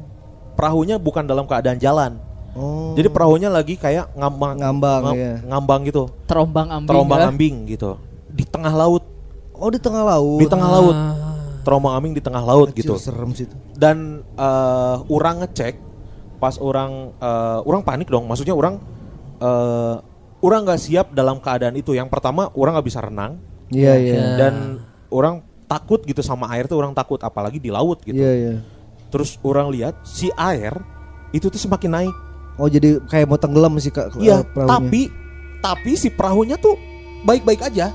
[0.53, 2.15] Perahunya bukan dalam keadaan jalan.
[2.55, 2.95] Oh.
[2.95, 5.33] Jadi perahunya lagi kayak ngambang Ngambang, ngam- iya.
[5.43, 6.07] ngambang gitu.
[6.23, 6.87] Terombang ambing.
[6.87, 7.27] terombang ya.
[7.27, 7.99] ambing gitu
[8.31, 9.03] di tengah laut
[9.53, 10.39] Oh di tengah laut.
[10.39, 10.97] di tengah laut
[11.63, 13.55] terombang ambing di tengah laut Kecil, gitu Serem sih itu.
[13.73, 15.79] dan eh, orang ngecek
[16.45, 18.77] pas orang eh, orang panik dong maksudnya orang
[19.41, 19.95] eh,
[20.39, 24.13] orang nggak siap dalam keadaan itu yang pertama orang nggak bisa renang Iya iya.
[24.13, 24.25] Ya.
[24.37, 24.53] dan
[25.09, 28.53] orang takut gitu sama air tuh orang takut apalagi di laut gitu Iya iya.
[29.09, 30.77] terus orang lihat si air
[31.31, 32.15] itu tuh semakin naik
[32.55, 34.13] Oh jadi kayak mau tenggelam sih kak.
[34.15, 35.09] iya eh, tapi
[35.59, 36.77] tapi si perahunya tuh
[37.23, 37.89] baik-baik aja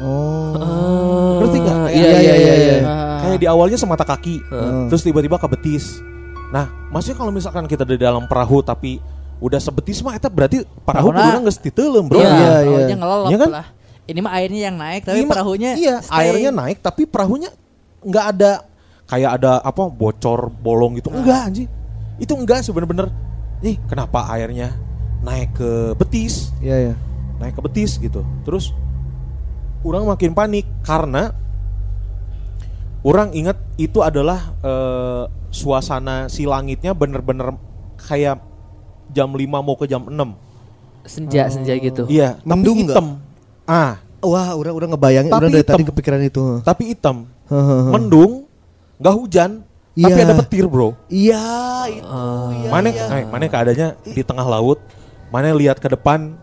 [0.00, 0.56] Oh.
[0.56, 1.76] Ah, Ngerti nggak?
[1.78, 2.76] Kayak- Iya iya iya iya.
[2.80, 2.82] Ah.
[2.82, 4.90] kayak kayak di awalnya semata kaki, Hmm.
[4.90, 6.02] terus tiba-tiba ke betis.
[6.52, 9.00] Nah, maksudnya kalau misalkan kita di dalam perahu tapi
[9.40, 12.18] udah sebetis mah eta berarti perahu Perahunya- kudunya geus diteuleum, Bro.
[12.18, 12.96] Iya, Iya, perahunya iya.
[12.96, 13.50] ngelelep Iya kan?
[13.50, 13.66] lah.
[14.02, 16.18] Ini mah airnya yang naik tapi Iya, perahunya iya stay.
[16.20, 17.50] airnya naik tapi perahunya
[18.02, 18.52] nggak ada
[19.04, 21.68] kayak ada apa bocor bolong gitu enggak anjing
[22.16, 23.14] itu enggak sih bener-bener
[23.60, 24.74] nih kenapa airnya
[25.20, 26.94] naik ke betis Iya ya.
[27.38, 28.74] naik ke betis gitu terus
[29.82, 31.30] orang makin panik karena
[33.02, 37.54] orang ingat itu adalah eh, suasana si langitnya bener-bener
[37.98, 38.40] kayak
[39.10, 40.14] jam 5 mau ke jam 6
[41.04, 42.06] senja senja gitu.
[42.06, 42.94] iya Mendung tapi nggak?
[42.94, 43.06] hitam
[43.64, 46.62] ah Wah, udah udah ngebayangin, Tapi udah dari tadi kepikiran itu.
[46.62, 47.26] tapi hitam
[47.90, 48.46] mendung
[48.96, 49.50] nggak hujan
[49.92, 50.24] tapi Iya.
[50.24, 51.44] ada petir bro Iya,
[51.90, 52.06] itu.
[52.54, 53.04] Iya, mana iya.
[53.12, 54.78] eh, mana keadaannya di tengah laut
[55.28, 56.38] mana lihat ke depan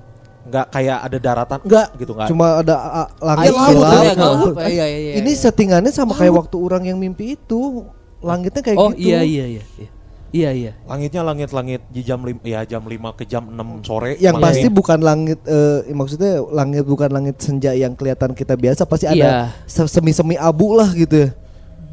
[0.49, 2.75] nggak kayak ada daratan nggak gitu nggak Cuma ada
[3.19, 3.69] langit gelap.
[3.69, 4.55] laut, ya, Nah, gelap.
[4.59, 5.39] Iya, iya, iya, Ini iya.
[5.39, 7.85] settingannya sama kayak waktu orang yang mimpi itu.
[8.19, 9.07] Langitnya kayak Oh gitu.
[9.07, 9.63] iya iya iya.
[9.77, 9.89] iya.
[10.29, 10.71] Iya iya.
[10.83, 14.67] langitnya langit-langit di jam lim ya jam 5 ke jam 6 sore Yang malah pasti
[14.67, 14.71] ya.
[14.71, 19.13] bukan langit eh, maksudnya langit bukan langit senja yang kelihatan kita biasa pasti Iya.
[19.15, 19.29] ada
[19.65, 21.29] se- semi-semi abu lah gitu ya.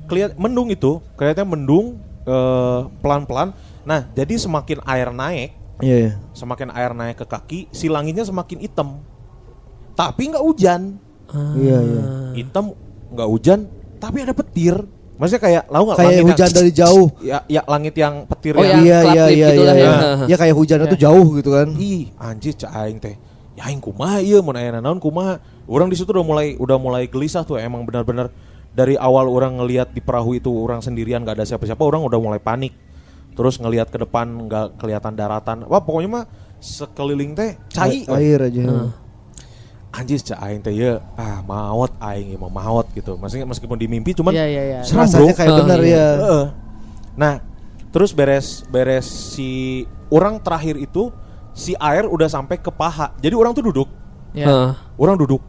[0.05, 6.13] kelihat mendung itu kelihatannya mendung eh, pelan-pelan nah jadi semakin air naik Iya, iya.
[6.33, 9.01] semakin air naik ke kaki si langitnya semakin hitam
[9.93, 10.97] tapi nggak hujan
[11.55, 12.03] Iya, iya.
[12.35, 12.73] hitam
[13.09, 14.79] nggak hujan tapi ada petir
[15.17, 17.07] maksudnya kayak lau nggak Kayak langit yang- hujan dari jauh.
[17.21, 19.91] ya ya langit yang petir Oh, yang iya, iya, iya, gitu lah iya.
[20.23, 20.27] ya.
[20.29, 21.69] Ya kayak hujannya tuh jauh gitu kan.
[21.75, 23.17] ih anjir cak aing teh
[23.53, 27.05] ya aing kumaha ieu mun aya naon kumaha orang di situ udah mulai udah mulai
[27.05, 28.29] gelisah tuh emang benar-benar
[28.71, 32.37] dari awal orang ngelihat di perahu itu orang sendirian gak ada siapa-siapa orang udah mulai
[32.37, 32.77] panik
[33.37, 36.25] terus ngelihat ke depan nggak kelihatan daratan wah pokoknya mah
[36.57, 38.09] sekeliling teh cai.
[38.09, 38.65] Air aja.
[39.93, 44.13] anjir cak aing teh ya ah maot aing mah maot gitu maksudnya meskipun di mimpi
[44.13, 44.81] cuman iya iya.
[44.85, 45.37] Serem, Rasanya bro.
[45.37, 45.97] kayak Oh, bener iya.
[45.97, 46.09] ya.
[46.21, 46.47] Heeh.
[47.17, 47.33] Nah,
[47.89, 51.09] terus beres beres si orang terakhir itu
[51.57, 53.17] si air udah sampai ke paha.
[53.17, 53.89] Jadi orang tuh duduk,
[54.37, 54.45] Iya.
[54.45, 54.71] Heeh.
[55.01, 55.41] orang duduk.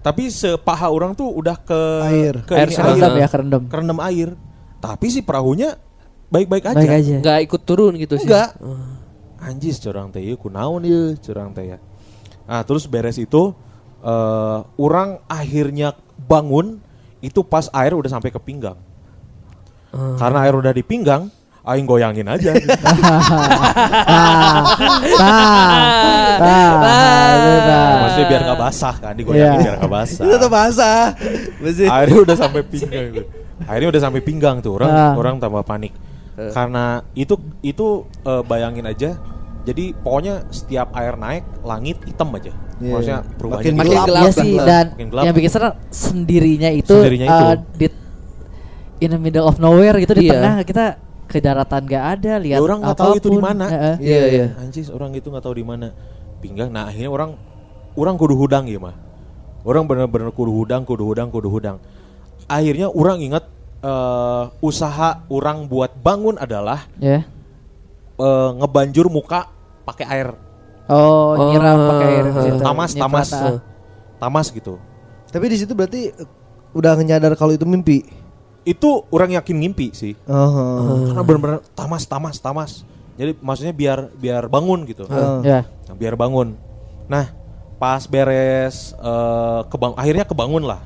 [0.00, 2.34] Tapi sepaha orang tuh udah ke Air.
[2.44, 3.62] ke Air ini serendam ya kerendam.
[3.68, 4.32] kerendam air.
[4.80, 5.76] Tapi si perahunya
[6.34, 6.76] baik-baik aja.
[6.76, 7.14] Baik aja.
[7.22, 8.26] Nggak ikut turun gitu sih.
[8.26, 8.58] Enggak.
[9.38, 11.78] Anjis curang teh ieu kunaon ieu curang teh ya.
[12.44, 13.54] Nah, terus beres itu
[14.02, 15.94] eh orang akhirnya
[16.26, 16.82] bangun
[17.22, 18.76] itu pas air udah sampai ke pinggang.
[19.94, 21.30] Karena air udah di pinggang,
[21.62, 22.50] aing goyangin aja.
[28.02, 29.62] Maksudnya biar nggak basah kan, digoyangin Iya.
[29.62, 30.24] biar nggak basah.
[30.24, 31.02] Itu tuh basah.
[31.62, 31.86] Masih.
[31.88, 33.06] Airnya udah sampai pinggang.
[33.64, 35.14] Airnya udah sampai pinggang tuh orang Ah.
[35.14, 35.92] orang tambah panik.
[36.34, 37.86] Karena itu itu
[38.22, 39.14] eh, bayangin aja.
[39.64, 42.52] Jadi pokoknya setiap air naik langit hitam aja.
[42.76, 42.90] Iya.
[42.90, 43.74] Maksudnya perubahannya Makin.
[43.74, 44.66] Makin gelap, gelap lah, sih gelap.
[44.66, 45.24] dan Makin gelap.
[45.24, 47.44] yang bikin serem sendirinya itu, Sendirinya itu.
[47.46, 47.86] uh, di
[49.00, 50.32] in the middle of nowhere gitu di Iya.
[50.36, 50.84] tengah kita
[51.24, 53.64] ke daratan gak ada lihat Ya, orang nggak tahu itu di mana.
[53.96, 54.46] Iya iya.
[54.60, 55.88] Anjis orang itu nggak tahu di mana
[56.38, 56.68] pinggang.
[56.68, 57.30] Nah akhirnya orang
[57.94, 58.92] orang kudu hudang ya mah.
[59.64, 61.80] Orang bener-bener kudu hudang, kudu hudang, kudu hudang.
[62.44, 63.48] Akhirnya orang ingat
[63.84, 67.28] eh, usaha orang buat bangun adalah Ya.
[68.16, 69.52] eh, ngebanjur muka
[69.84, 70.28] pakai air
[70.84, 72.60] Oh, Oh, nyiram pakai air gitu.
[72.60, 73.28] tamas, tamas,
[74.20, 74.76] tamas gitu.
[75.32, 76.28] Tapi di situ berarti eh,
[76.76, 78.04] udah nyadar kalau itu mimpi.
[78.64, 80.12] Itu orang yakin ngimpi sih.
[80.28, 81.08] Oh.
[81.08, 82.72] Karena bener-bener tamas, tamas, tamas.
[83.16, 85.08] Jadi maksudnya biar biar bangun gitu.
[85.08, 85.40] Oh.
[85.40, 85.64] Ya.
[85.88, 86.52] Nah, biar bangun.
[87.08, 87.32] Nah,
[87.80, 90.84] pas beres eh, kebang akhirnya kebangun lah.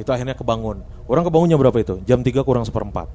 [0.00, 0.80] Itu akhirnya kebangun.
[1.04, 2.00] Orang kebangunnya berapa itu?
[2.08, 3.06] Jam 3 kurang seperempat.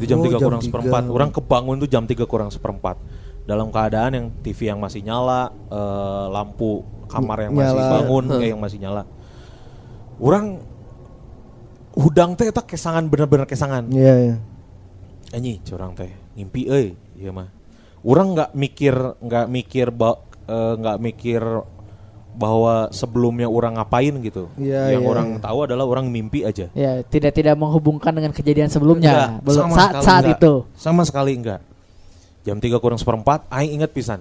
[0.00, 0.68] itu jam Oh, 3 jam kurang 3.
[0.72, 1.02] seperempat.
[1.10, 2.96] Orang kebangun tuh jam 3 kurang seperempat.
[3.44, 6.80] Dalam keadaan yang TV yang masih nyala, eh, lampu
[7.12, 7.92] kamar yang masih Nyala.
[8.00, 9.02] bangun, kayak yang masih nyala.
[10.16, 10.64] Orang
[11.94, 13.84] hudang teh eta kesangan bener-bener kesangan.
[13.92, 14.36] Iya, iya.
[15.34, 17.50] Anyi, curang teh ngimpi euy, ieu mah.
[18.00, 19.86] Urang nggak mikir nggak mikir
[20.46, 21.42] eh, nggak mikir
[22.34, 24.50] bahwa sebelumnya orang ngapain gitu.
[24.58, 26.66] Iya, Yang iya, orang tahu adalah orang mimpi aja.
[26.74, 29.38] Ya, tidak tidak menghubungkan dengan kejadian sebelumnya.
[29.38, 30.38] Enggak, Belum sama saat sekali saat enggak.
[30.38, 30.52] itu.
[30.74, 31.60] Sama sekali enggak.
[32.44, 34.20] Jam 3 kurang seperempat, aing inget pisan.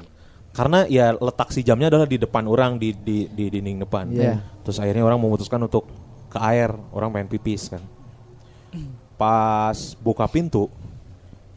[0.53, 4.05] Karena ya letak si jamnya adalah di depan orang di di, di dinding depan.
[4.13, 4.37] Iya.
[4.61, 5.89] Terus akhirnya orang memutuskan untuk
[6.29, 7.81] ke air, orang pengen pipis kan.
[9.17, 10.69] Pas buka pintu,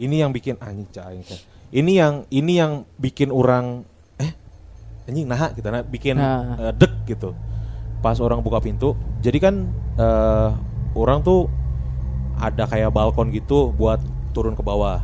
[0.01, 0.89] ini yang bikin anjing
[1.25, 1.41] teh.
[1.77, 3.85] Ini yang ini yang bikin orang
[5.07, 6.59] anjing nah gitu nah bikin Nah.
[6.59, 7.31] eh, dek gitu.
[8.03, 9.55] Pas orang buka pintu, jadi kan
[9.97, 10.51] eh,
[10.95, 11.49] orang tuh
[12.37, 13.99] ada kayak balkon gitu buat
[14.37, 15.01] turun ke bawah.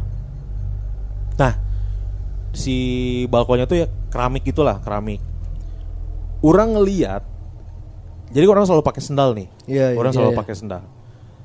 [1.41, 1.57] Nah,
[2.53, 2.77] si
[3.33, 5.25] balkonnya tuh ya keramik gitulah, keramik.
[6.45, 7.25] Orang ngeliat,
[8.29, 9.49] jadi orang selalu pakai sendal nih.
[9.65, 9.99] Iya, iya.
[9.99, 10.41] orang Iya, selalu iya.
[10.45, 10.83] pakai sendal.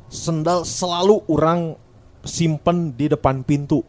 [0.07, 1.75] sendal selalu orang
[2.23, 3.83] simpen di depan pintu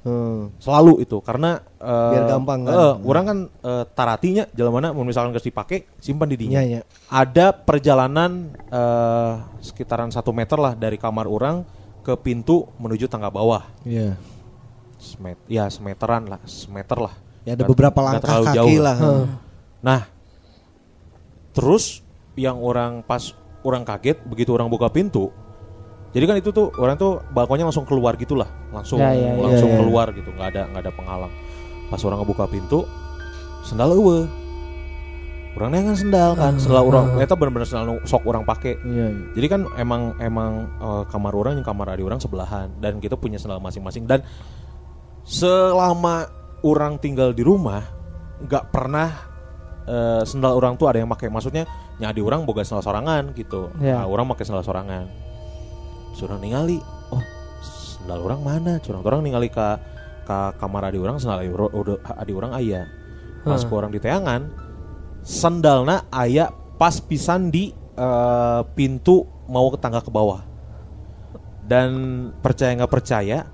[0.00, 0.48] Hmm.
[0.56, 2.72] selalu itu karena eh, Biar gampang kan?
[2.72, 6.80] eh, orang kan eh, taratinya jalan mana mau misalkan geus dipake simpan di dinya iya.
[7.06, 11.68] ada perjalanan eh, sekitaran satu meter lah dari kamar orang
[12.00, 14.16] ke pintu menuju tangga bawah Iya.
[14.96, 18.96] Semet, ya semeteran lah semeter lah Ya ada Nggak- beberapa langkah terlalu kaki jauh lah.
[19.80, 20.00] Nah,
[21.50, 22.04] terus
[22.36, 25.32] yang orang pas orang kaget begitu orang buka pintu,
[26.10, 29.38] jadi kan itu tuh orang tuh balkonnya langsung keluar gitulah, langsung Ya, ya, ya.
[29.38, 29.80] langsung Ya, ya.
[29.80, 31.32] keluar gitu, nggak ada nggak ada penghalang.
[31.86, 32.82] Pas orang ngebuka pintu,
[33.62, 34.26] sendal eueuh.
[35.50, 38.78] Orang nengan sendal kan, sendal orang, eta bener-bener sendal nu sok orang pakai.
[38.86, 39.34] Iya.
[39.34, 43.34] Jadi kan emang emang eh, kamar orang yang kamar adik orang sebelahan dan kita punya
[43.34, 44.22] sendal masing-masing dan
[45.26, 46.26] selama
[46.62, 47.82] orang tinggal di rumah
[48.40, 49.08] nggak pernah
[49.84, 51.66] eh, sendal orang tuh ada yang pakai maksudnya
[51.98, 54.00] nyadi orang boga sendal sorangan gitu Ya.
[54.00, 55.10] nah, orang pakai sendal sorangan
[56.12, 56.78] suruh ningali
[57.10, 57.22] oh
[57.60, 58.72] sendal orang mana?
[58.78, 59.66] Curang orang ningali ke
[60.24, 62.86] ke kamar adik orang sendal adik orang- ayah
[63.40, 64.52] pas ke orang di teangan
[65.20, 70.40] sendalna ayah pas pisan di eh, pintu mau ke tangga ke bawah.
[71.60, 71.88] Dan
[72.40, 73.44] percaya nggak percaya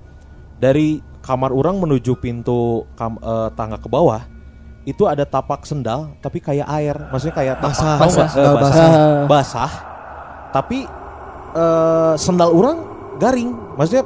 [0.55, 4.23] dari kamar orang menuju pintu kam- eh, tangga ke bawah
[4.83, 6.95] itu ada tapak sendal tapi kayak air.
[7.11, 8.89] Maksudnya kayak tapak Basah, basah, Eh, basah.
[9.27, 9.71] basah.
[10.49, 10.87] Tapi
[11.57, 12.77] eh, sendal orang
[13.17, 14.05] garing maksudnya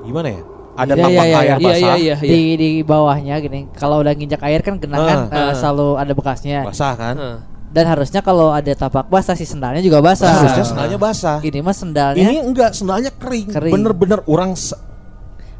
[0.00, 0.42] gimana ya
[0.72, 2.30] ada Iya, tapak iya, iya, air iya, basah iya, iya, iya.
[2.30, 3.60] Di di bawahnya gini.
[3.70, 5.34] Kalau udah nginjak air kan genangan Ah.
[5.34, 5.52] eh, Ah.
[5.52, 6.60] selalu ada bekasnya.
[6.62, 7.36] basah kan Heeh.
[7.70, 10.26] Dan harusnya kalau ada tapak basah si sendalnya juga basah.
[10.32, 13.72] harusnya sendalnya basah Ini mah sendalnya ini enggak sendalnya kering, Kering.
[13.72, 14.78] bener-bener orang se-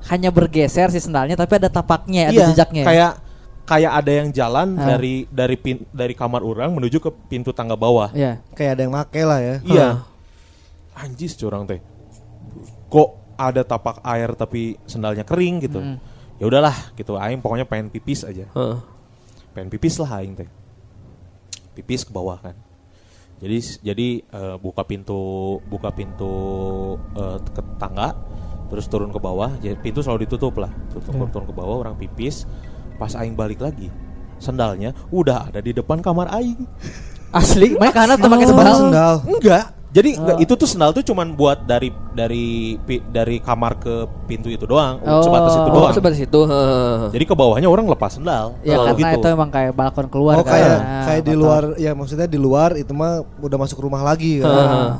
[0.09, 2.83] hanya bergeser si sendalnya tapi ada tapaknya, ada iya, jejaknya.
[2.83, 3.13] kayak
[3.63, 4.87] kayak ada yang jalan Ah.
[4.89, 8.41] dari dari pin, dari kamar orang menuju ke pintu tangga bawah Iya.
[8.51, 9.57] Kayak ada yang make lah ya.
[9.63, 9.89] Iya.
[10.97, 11.81] Anjis curang teh.
[12.91, 15.81] Kok ada tapak air tapi sendalnya kering gitu.
[15.81, 15.97] Mm.
[16.41, 17.17] Ya udahlah gitu.
[17.17, 18.49] Aing pokoknya pengen pipis aja.
[18.49, 18.79] Heeh.
[19.53, 20.49] Pengen pipis lah aing teh.
[21.77, 22.57] Pipis ke bawah kan.
[23.41, 26.33] Jadi jadi eh, buka pintu buka pintu
[27.17, 28.13] eh, ke tangga
[28.69, 29.57] terus turun ke bawah.
[29.61, 30.73] Jadi pintu selalu ditutup lah.
[30.93, 32.45] Tutup turun ke bawah orang pipis.
[33.01, 33.89] Pas aing balik lagi
[34.41, 36.65] sendalnya udah ada di depan kamar aing.
[37.31, 38.75] Asli, mereka karena tuh pakai sendal.
[38.75, 39.15] sendal.
[39.23, 39.65] Enggak.
[39.91, 40.45] Jadi enggak, Oh.
[40.47, 42.47] itu tuh sendal tuh cuman buat dari dari
[42.79, 45.19] pi- dari kamar ke pintu itu doang, Oh.
[45.19, 45.91] sebatas itu Oh, doang.
[45.91, 46.41] sebatas itu.
[46.47, 47.11] heeh.
[47.11, 48.55] Jadi ke bawahnya orang lepas sendal.
[48.63, 49.19] Ya Kalau karena gitu.
[49.19, 50.55] itu emang kayak balkon keluar Oh kan.
[50.55, 54.39] kayak Nah, kayak di luar ya maksudnya di luar itu mah udah masuk rumah lagi
[54.39, 54.47] kan.
[54.47, 54.91] Heeh.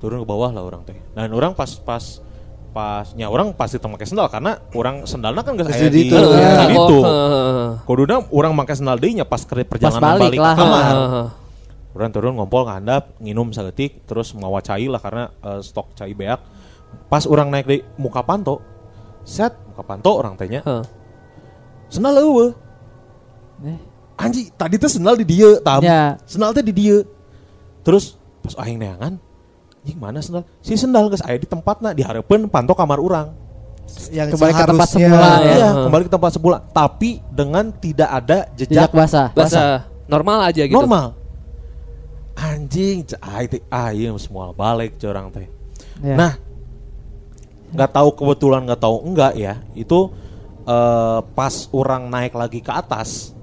[0.00, 0.96] turun ke bawah lah orang teh.
[1.12, 2.00] Dan orang pas pas
[2.70, 7.04] pasnya orang pasti teu make sendal karena orang sendalnya kan Geus aya di di ya.
[7.84, 10.54] Kuduna orang make sendal deui nya pas ke perjalanan balik balik, lah.
[10.54, 10.94] ke kamar.
[11.90, 16.38] Orang turun ngompol ngandap, nginum saeutik, terus mawa cai lah karena eh, stok cai beak.
[17.10, 18.62] Pas orang naik di muka panto,
[19.26, 20.84] set muka panto orang tanya, Heeh.
[21.90, 22.50] sendal eueuh.
[23.66, 23.78] Eh,
[24.20, 25.80] Anji, tadi tuh sendal di dia, tam.
[25.80, 26.20] Ya.
[26.28, 27.02] Sendal teh di dia.
[27.82, 29.16] Terus pas aing neangan,
[29.80, 30.44] anjing mana sendal?
[30.60, 33.34] Si sendal geus aya di tempatna, dihareupeun panto kamar urang.
[34.14, 35.54] Yang Kembali ke tempat semula ya.
[35.58, 39.28] Iya, kembali ke tempat semula, tapi dengan tidak ada jejak jejak, basah.
[39.34, 39.62] Bahasa
[40.06, 40.78] normal aja gitu.
[40.78, 41.19] normal.
[42.40, 45.44] Anjing, cah teh ayeuna semua balik curang teh.
[46.00, 46.16] Ya.
[46.16, 46.32] Nah,
[47.76, 50.08] nggak tahu kebetulan nggak tahu enggak ya, itu
[50.64, 53.36] eh, pas orang naik lagi ke atas,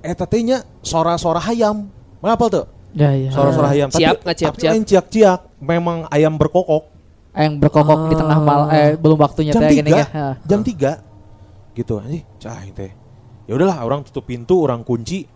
[0.00, 1.92] eh tetenya sora-sora ayam,
[2.24, 2.64] apa tuh?
[2.96, 3.28] Ya, ya.
[3.28, 4.72] Sora-sora ayam, tapi, Ciak, nggak ciak, tapi ciak?
[4.72, 6.96] lain ciak-ciak, memang ayam berkokok.
[7.38, 10.26] yang berkokok di tengah mal eh belum waktunya jam tiga, ya.
[10.42, 11.04] Jam tiga,
[11.76, 12.90] gitu anjing, cah teh.
[13.46, 15.28] Ya udahlah, orang tutup pintu, orang kunci,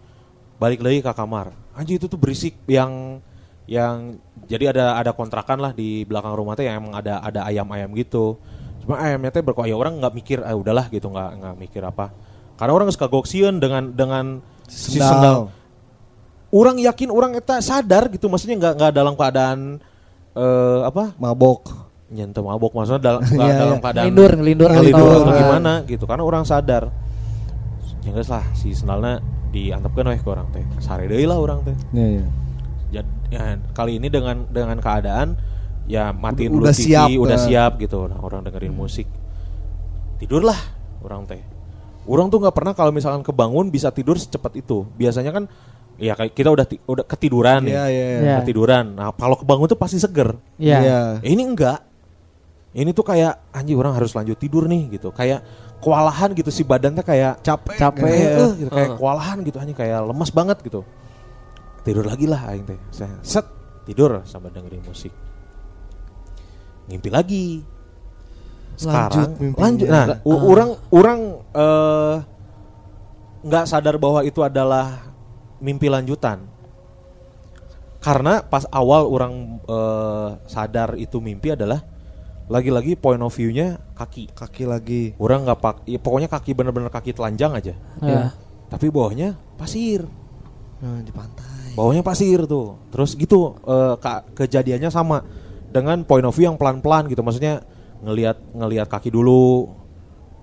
[0.59, 1.62] balik lagi ke kamar.
[1.73, 3.21] Anjing itu tuh berisik yang
[3.65, 7.89] yang jadi ada ada kontrakan lah di belakang rumah teh yang emang ada ada ayam-ayam
[7.97, 8.37] gitu.
[8.83, 12.11] Cuma ayamnya teh berkok ya orang nggak mikir, ah udahlah gitu nggak nggak mikir apa.
[12.59, 14.25] Karena orang suka goksieun dengan dengan
[14.67, 15.49] si Sendal.
[16.53, 19.81] Orang yakin orang eta sadar gitu, maksudnya nggak nggak dalam keadaan
[20.33, 21.81] eh apa Mabok.
[22.13, 23.85] nyentuh mabok maksudnya dalam nggak Iya, dalam iya.
[23.89, 26.93] keadaan Ngelindur, ngelindur ngelindur atau- gimana gitu karena orang sadar
[28.05, 32.07] ya lah si sendalnya diantepkeun weh ke orang teh sare deui lah orang teh Iya,
[32.09, 32.27] iya.
[32.93, 35.37] Jad- ya, kali ini dengan dengan keadaan
[35.85, 37.43] ya matiin Udah dulu TV siap, udah eh.
[37.43, 39.07] siap gitu nah, orang dengerin musik
[40.19, 40.57] tidurlah
[41.01, 41.43] orang teh
[42.05, 45.45] orang tuh nggak pernah kalau misalkan kebangun bisa tidur secepat itu biasanya kan
[45.97, 48.19] ya kayak kita udah ti- udah ketiduran nih Iya, iya, iya.
[48.19, 48.37] Iya.
[48.43, 50.77] ketiduran nah kalau kebangun tuh pasti seger Iya.
[50.79, 50.81] Iya.
[50.83, 51.79] Ya, ini enggak.
[52.73, 55.13] Ini tuh kayak anjing orang harus lanjut tidur nih gitu.
[55.13, 55.45] Kayak
[55.83, 57.75] kewalahan gitu si badan tuh kayak Capek.
[57.77, 58.03] Capek.
[58.07, 58.99] kayak, eh, gitu, kayak Heeh.
[58.99, 60.81] kewalahan gitu anjing kayak lemas banget gitu.
[61.83, 62.79] Tidur lagi lah aing teh.
[62.89, 63.43] Saya set
[63.83, 65.11] tidur sambil dengerin musik.
[66.83, 67.47] ngimpi lagi.
[68.75, 69.87] Sekarang Lanjut lanjut.
[69.87, 71.21] Nah, u- orang orang
[71.55, 72.15] eh,
[73.43, 75.11] nggak sadar bahwa itu adalah
[75.59, 76.47] mimpi lanjutan.
[78.03, 81.83] Karena pas awal orang eh, sadar itu mimpi adalah
[82.53, 84.29] lagi-lagi point of view-nya kaki.
[84.37, 85.17] Kaki lagi.
[85.17, 87.73] Orang nggak pak, ya, pokoknya kaki bener-bener kaki telanjang aja.
[88.05, 88.37] Ya.
[88.69, 90.05] Tapi bawahnya pasir.
[90.85, 91.73] Nah, di pantai.
[91.73, 92.77] Bawahnya pasir tuh.
[92.93, 93.57] Terus gitu
[93.97, 95.25] ka- kejadiannya sama
[95.73, 97.25] dengan point of view yang pelan-pelan gitu.
[97.25, 97.65] Maksudnya
[98.05, 99.73] ngelihat ngelihat kaki dulu.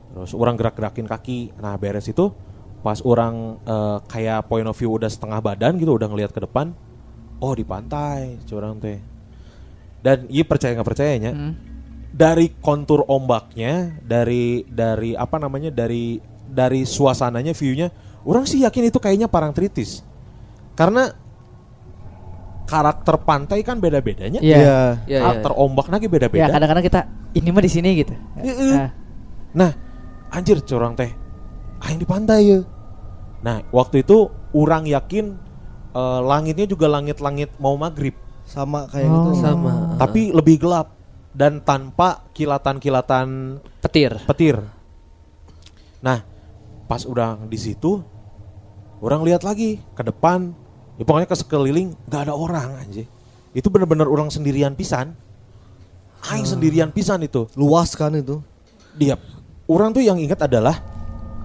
[0.09, 1.53] Terus orang gerak-gerakin kaki.
[1.61, 2.33] Nah, beres itu
[2.79, 6.73] pas orang eh, kayak point of view udah setengah badan gitu udah ngelihat ke depan.
[7.37, 8.97] Oh, di pantai curang teh.
[9.99, 11.53] Dan iya percaya nggak percayanya Hmm.
[12.19, 17.88] Dari kontur ombaknya, dari dari apa namanya dari dari suasananya, viewnya,
[18.27, 20.03] orang sih yakin itu kayaknya parangtritis.
[20.75, 21.08] Karena
[22.67, 24.58] karakter pantai kan beda-bedanya, Iya.
[24.58, 24.60] Iya.
[24.60, 24.77] Iya,
[25.08, 25.19] iya.
[25.23, 26.51] karakter ombak lagi Ya beda-beda.
[26.51, 27.01] kadang-kadang kita
[27.34, 28.13] ini mah di sini gitu.
[28.38, 28.75] Heeh.
[28.75, 28.89] Nah,
[29.49, 29.71] Nah,
[30.29, 31.10] anjir curang teh,
[31.82, 32.60] aing di pantai ya.
[33.41, 35.34] Nah, waktu itu orang yakin
[35.89, 38.13] eh, langitnya juga langit-langit mau maghrib,
[38.45, 39.13] Sama kayak Oh.
[39.34, 39.41] gitu.
[39.41, 39.97] Sama.
[39.97, 40.98] tapi lebih gelap
[41.33, 44.17] dan tanpa kilatan-kilatan petir.
[44.25, 44.57] petir.
[46.01, 46.23] Nah,
[46.89, 48.01] pas udah di situ,
[49.03, 50.51] orang lihat lagi ke depan,
[50.97, 53.05] ya pokoknya ke sekeliling nggak ada orang anjir.
[53.53, 55.13] Itu bener-bener orang sendirian pisan.
[56.27, 57.47] Aing sendirian pisan itu.
[57.55, 58.43] Luas kan itu.
[58.97, 59.15] Dia,
[59.69, 60.75] orang tuh yang ingat adalah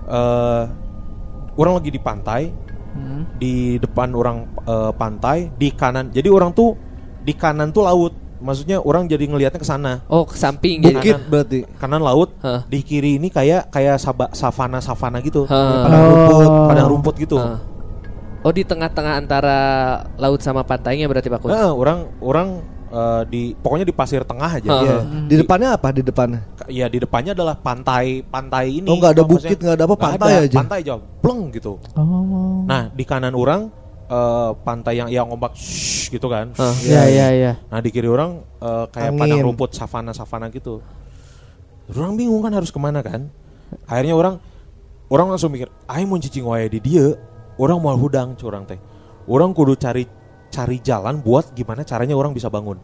[0.05, 0.65] eh
[1.55, 3.39] orang lagi di pantai, hmm.
[3.39, 6.11] di depan orang eh, pantai, di kanan.
[6.11, 6.75] Jadi orang tuh
[7.23, 8.24] di kanan tuh laut.
[8.45, 10.05] Maksudnya orang jadi ngelihatnya ke sana.
[10.05, 11.01] Oh, ke samping gitu.
[11.01, 11.31] Bukit kanan.
[11.33, 11.59] berarti.
[11.81, 12.61] Kanan laut, Hah.
[12.69, 15.49] di kiri ini kayak kayak saba, savana savana gitu.
[15.49, 15.89] Hah.
[15.89, 16.67] Padang rumput, Oh.
[16.69, 17.37] padang rumput gitu.
[17.41, 17.59] Hah.
[18.45, 19.59] Oh, di tengah-tengah antara
[20.21, 21.49] laut sama pantainya berarti Pak Kun?
[21.49, 22.49] Heeh, orang orang
[22.93, 24.69] eh, di pokoknya di pasir tengah aja.
[24.69, 24.97] Iya.
[25.01, 25.25] Hmm.
[25.25, 25.89] Di depannya apa?
[25.97, 26.41] Di depannya.
[26.69, 28.89] Ya di depannya adalah pantai pantai ini.
[28.93, 30.57] Oh, nggak ada bukit, nggak ada apa, pantai ada, aja.
[30.61, 31.81] Pantai aja, pleng gitu.
[31.97, 32.69] Oh.
[32.69, 33.73] Nah di kanan orang
[34.07, 36.53] eh, pantai yang yang ombak shh, gitu kan.
[36.57, 36.75] Hah.
[36.85, 37.53] Iya iya iya.
[37.69, 39.21] Nah di kiri orang eh, kayak Angin.
[39.21, 40.81] padang rumput savana savana gitu.
[41.93, 43.29] Orang bingung kan harus ke mana kan.
[43.85, 44.41] Akhirnya orang
[45.13, 47.13] orang langsung mikir, ayo mau cicing wae di dia.
[47.55, 48.81] Orang mau hudang curang teh.
[49.29, 50.05] Orang kudu cari
[50.51, 52.79] cari jalan buat gimana caranya orang bisa bangun.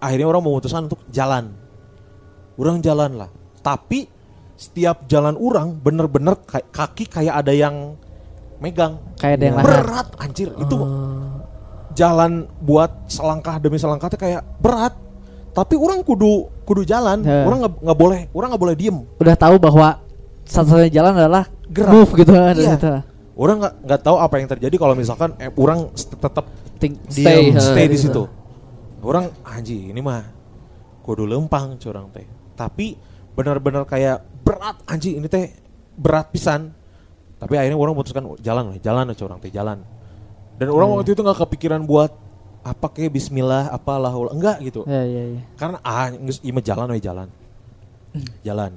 [0.00, 1.52] Akhirnya orang memutuskan untuk jalan.
[2.56, 3.30] Orang jalan lah.
[3.60, 4.08] Tapi
[4.60, 7.96] setiap jalan orang bener-bener kaki kayak ada yang
[8.60, 9.00] megang.
[9.16, 9.56] Kayak ada yang.
[9.58, 10.76] Berat anjir itu
[11.90, 14.94] jalan buat selangkah demi selangkah kayak berat
[15.50, 17.42] tapi orang kudu kudu jalan Ya.
[17.42, 19.98] orang nggak boleh orang nggak boleh diem Udah tahu bahwa
[20.46, 21.90] satu-satunya jalan adalah Gerak.
[21.90, 22.78] move gitu Iya.
[22.78, 22.92] gitu.
[23.34, 26.46] orang nggak nggak tahu apa yang terjadi kalau misalkan eh, orang tetap
[26.80, 27.60] Ting- Stay, ha.
[27.60, 28.24] stay di situ
[29.02, 30.22] orang anji ini mah
[31.02, 32.94] kudu lempang curang teh tapi
[33.34, 35.50] benar-benar kayak berat anji ini teh
[35.92, 36.72] berat pisan
[37.40, 39.80] tapi akhirnya orang memutuskan jalan lah jalan lah curang teh jalan.
[40.60, 42.12] Dan orang waktu itu nggak kepikiran buat
[42.60, 44.36] apa kayak Bismillah apalah ulah.
[44.36, 44.84] enggak gitu.
[44.84, 45.42] Iya iya iya.
[45.56, 47.28] karena ah ieu mah jalan we jalan.
[48.44, 48.76] Jalan.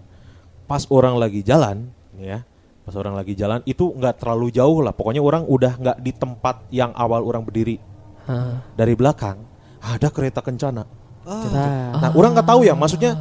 [0.64, 2.48] Pas orang lagi jalan ya
[2.84, 4.96] pas orang lagi jalan itu nggak terlalu jauh lah.
[4.96, 7.78] Pokoknya orang udah nggak di tempat yang awal orang berdiri.
[8.24, 8.64] Hah.
[8.80, 9.44] dari belakang
[9.84, 10.88] ada kereta kencana.
[11.28, 13.20] Kita- nah orang nggak tahu ya maksudnya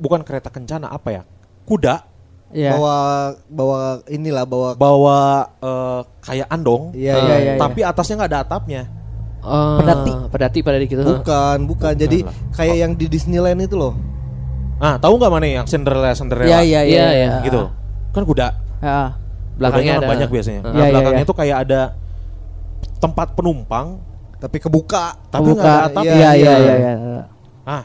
[0.00, 1.22] bukan kereta kencana apa ya
[1.68, 2.00] kuda
[2.48, 2.72] Iya.
[2.72, 2.96] Bawa
[3.44, 5.20] bawa inilah bawa bawa
[5.58, 8.82] eh, kayak andong Iya, iya, iya, tapi atasnya nggak ada atapnya
[9.38, 10.12] Oh, Pedati.
[10.28, 11.02] pedati pedati gitu.
[11.04, 11.94] bukan, bukan.
[11.94, 12.34] Jadi lah.
[12.52, 13.94] kayak yang di Disneyland itu loh.
[14.78, 16.98] ah tahu nggak mana yang Cinderella Cinderella Iya iya iya.
[16.98, 17.30] Iya, iya.
[17.42, 17.70] gitu
[18.10, 19.14] kan kuda Ya.
[19.54, 20.06] Belakangnya ada.
[20.06, 20.60] banyak biasanya.
[20.62, 21.30] Nah, Iya, iya, belakangnya iya.
[21.30, 21.80] tuh kayak ada
[22.98, 23.86] tempat penumpang,
[24.38, 25.18] Tapi kebuka.
[25.28, 26.02] tapi nggak ada atap.
[26.04, 26.92] Iya iya iya iya.
[27.64, 27.82] Ah,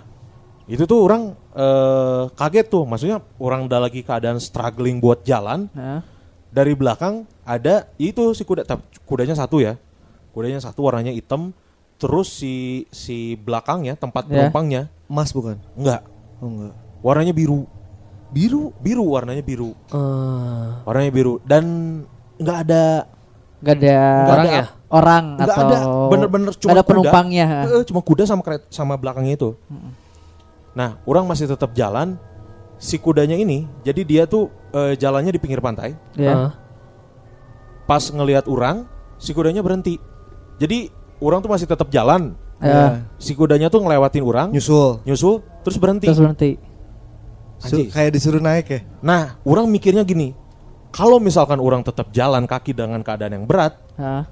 [0.73, 2.83] itu tuh orang eh, kaget tuh.
[2.83, 5.69] Maksudnya orang udah lagi keadaan struggling buat jalan.
[5.69, 6.01] Heeh.
[6.49, 9.77] Dari belakang ada itu si kuda, tapi kudanya satu ya.
[10.29, 11.53] Kudanya satu warnanya hitam.
[11.95, 12.53] Terus si
[12.89, 14.43] si belakangnya tempat Ya.
[14.43, 15.61] penumpangnya Emas bukan?
[15.73, 16.01] enggak,
[16.37, 16.73] Oh enggak.
[16.99, 17.69] warnanya biru.
[18.27, 18.73] Biru.
[18.77, 19.77] Biru warnanya biru.
[19.87, 21.63] Eh, Warnanya biru dan
[22.35, 22.83] nggak ada
[23.61, 24.65] Gak ada Nggak Orang ada ya?
[24.91, 26.89] orang atau ada, bener-bener cuma ada kuda.
[26.91, 27.45] penumpangnya.
[27.71, 29.49] Eh, cuma kuda sama keret, sama belakangnya itu.
[30.73, 32.17] Nah, orang masih tetap jalan.
[32.81, 35.95] Si kudanya ini, jadi dia tuh eh, jalannya di pinggir pantai.
[36.19, 36.35] Ya.
[36.35, 36.51] Hah?
[37.87, 38.83] Pas ngelihat orang,
[39.15, 39.95] si kudanya berhenti.
[40.59, 40.91] Jadi
[41.23, 42.35] orang tuh masih tetap jalan.
[42.59, 43.07] Ya.
[43.19, 45.03] Si kudanya tuh ngelewatin orang, Nyusul.
[45.07, 46.07] nyusul, terus berhenti.
[46.11, 46.51] Terus berhenti.
[47.63, 47.87] Anjing.
[47.95, 48.79] kayak disuruh naik ya.
[48.99, 50.35] Nah, orang mikirnya gini,
[50.91, 54.27] kalau misalkan orang tetap jalan kaki dengan keadaan yang berat, Hah?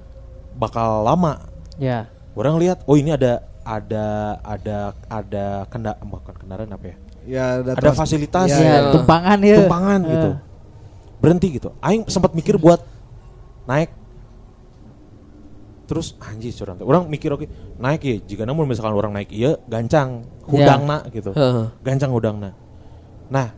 [0.52, 1.40] bakal lama.
[1.80, 2.12] Ya.
[2.36, 4.06] Orang lihat, oh ini ada ada
[4.42, 6.96] ada ada kenda bukan kendaraan apa ya?
[7.22, 8.78] Ya ada trans- fasilitas Ya, Ya, ya.
[8.90, 9.56] tumpangan ya.
[9.62, 10.28] tumpangan gitu.
[11.22, 11.68] Berhenti gitu.
[11.78, 12.82] Aing sempat mikir buat
[13.64, 13.94] naik.
[15.86, 16.78] Terus anjir curang.
[16.80, 17.46] Orang mikir oke
[17.76, 18.16] naik ya.
[18.24, 21.30] Jika namun misalkan orang naik iya gancang hudangna gitu.
[21.30, 21.66] Heeh.
[21.80, 22.50] gancang hudangna
[23.32, 23.48] nah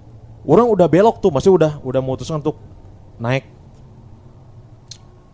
[0.47, 2.61] orang udah belok tuh masih udah udah memutuskan untuk
[3.17, 3.43] naik.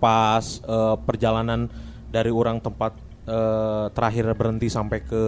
[0.00, 1.68] Pas eh, perjalanan
[2.08, 5.24] dari orang tempat eh, terakhir berhenti sampai ke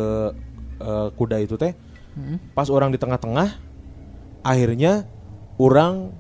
[0.79, 1.73] eh, kuda itu teh
[2.53, 3.57] pas orang di tengah-tengah
[4.43, 5.09] akhirnya
[5.57, 6.13] orang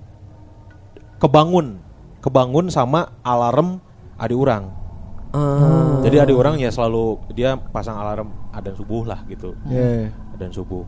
[1.19, 1.79] kebangun
[2.19, 3.79] kebangun sama alarm
[4.17, 4.65] adik orang
[5.33, 5.97] Ah.
[6.05, 10.13] jadi adik orang ya selalu dia pasang alarm adan subuh lah gitu Ya.
[10.31, 10.85] adan subuh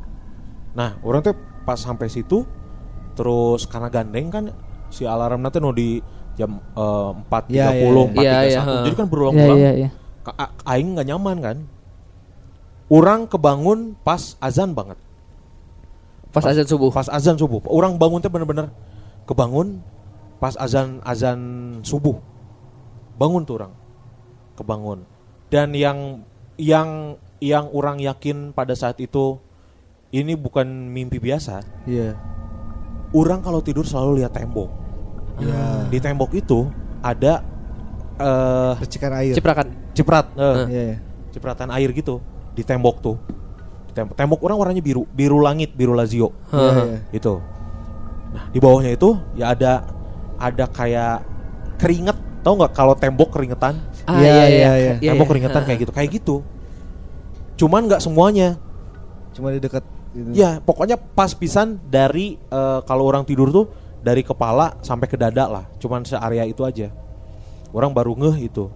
[0.72, 1.32] nah orang tuh
[1.64, 2.44] pas sampai situ
[3.12, 4.44] terus karena gandeng kan
[4.88, 5.96] si alarm nanti no di
[6.36, 8.10] jam eh, empat tiga puluh ya.
[8.10, 8.76] empat Ya, tiga satu ha.
[8.84, 9.88] jadi kan Iya berulang-ulang iya iya.
[9.88, 10.03] Ka- a-
[10.64, 11.58] aing nggak nyaman kan?
[12.88, 14.96] Orang kebangun pas azan banget.
[16.32, 16.90] Pas azan subuh.
[16.90, 17.62] pas azan subuh.
[17.68, 18.72] Orang bangun teh bener-bener
[19.28, 19.80] kebangun
[20.42, 21.40] pas azan azan
[21.86, 22.18] subuh.
[23.16, 23.72] Bangun tuh orang
[24.58, 25.06] kebangun.
[25.52, 26.26] Dan yang
[26.58, 29.38] yang yang orang yakin pada saat itu
[30.14, 31.62] ini bukan mimpi biasa.
[31.86, 32.14] Iya.
[33.14, 34.70] orang kalau tidur selalu lihat tembok.
[35.38, 35.86] Ya.
[35.90, 36.66] di tembok itu
[37.02, 37.42] ada
[38.14, 39.32] eh Percikan air.
[39.32, 39.66] Ciprakan.
[39.92, 40.82] ciprat eh, Iya.
[40.84, 40.96] iya.
[41.30, 42.18] cipratan air gitu
[42.50, 43.16] di tembok tuh
[43.84, 46.98] di tembok, tembok orang warnanya biru biru langit biru lazio Iya, iya.
[47.12, 47.34] itu
[48.30, 49.86] nah di bawahnya itu ya ada
[50.36, 51.22] ada kayak
[51.76, 55.10] keringet tau nggak kalau tembok keringetan Ah, Iya, iya, iya, iya.
[55.10, 56.36] tembok keringetan kayak gitu kayak gitu
[57.54, 58.58] cuman nggak semuanya
[59.30, 60.30] Cuma di dekat itu.
[60.32, 63.66] ya pokoknya pas pisan dari eh, kalau orang tidur tuh
[63.98, 66.90] dari kepala sampai ke dada lah cuman searea itu aja
[67.74, 68.70] orang baru ngeh itu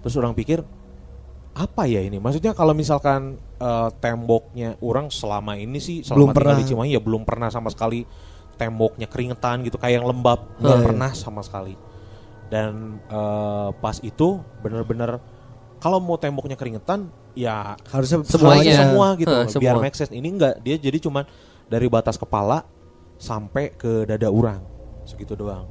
[0.00, 0.62] terus orang pikir
[1.54, 6.54] apa ya ini maksudnya kalau misalkan eh, temboknya orang selama ini sih Belum selama tinggal
[6.54, 6.70] di pernah.
[6.70, 8.06] Cimahi ya belum pernah sama sekali
[8.54, 10.84] temboknya keringetan gitu kayak yang lembab nggak Iya.
[10.84, 11.74] pernah sama sekali
[12.46, 15.18] dan eh, pas itu bener-bener
[15.78, 18.62] kalau mau temboknya keringetan ya Harusnya Semuanya.
[18.62, 19.82] semuanya semua gitu biar semua.
[19.82, 20.10] make sense.
[20.10, 21.26] Ini enggak, dia jadi cuman
[21.66, 22.62] dari batas kepala
[23.16, 24.62] sampai ke dada orang.
[25.02, 25.66] Segitu doang.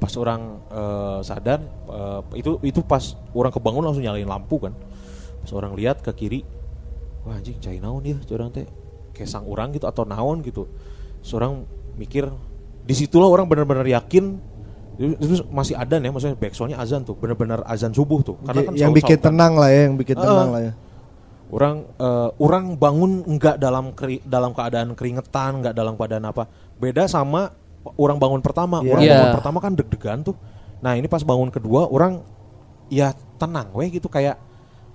[0.00, 4.72] Pas orang eh, sadar eh, itu itu pas orang kebangun langsung nyalain lampu kan.
[5.42, 6.40] Pas orang lihat ke kiri,
[7.26, 8.66] wah anjing cai naon ya, orang teh
[9.12, 10.68] kesang orang gitu atau naon gitu.
[11.22, 11.66] Seorang
[11.98, 12.30] mikir
[12.82, 14.52] di situlah orang benar-benar yakin
[15.00, 18.92] itu masih adan ya maksudnya backsoundnya azan tuh benar-benar azan subuh tuh karena kan yang
[18.92, 19.32] bikin kan.
[19.32, 20.26] tenang lah ya, yang bikin Heeh.
[20.28, 20.72] tenang lah ya.
[21.52, 26.48] Orang eh, orang bangun enggak dalam keri- dalam keadaan keringetan, enggak dalam keadaan apa.
[26.80, 27.52] Beda sama
[27.98, 28.80] orang bangun pertama.
[28.82, 28.90] Iya.
[28.94, 29.12] Orang Iya.
[29.18, 30.36] bangun pertama kan deg-degan tuh.
[30.82, 32.22] Nah, ini pas bangun kedua orang
[32.90, 34.36] ya tenang weh gitu kayak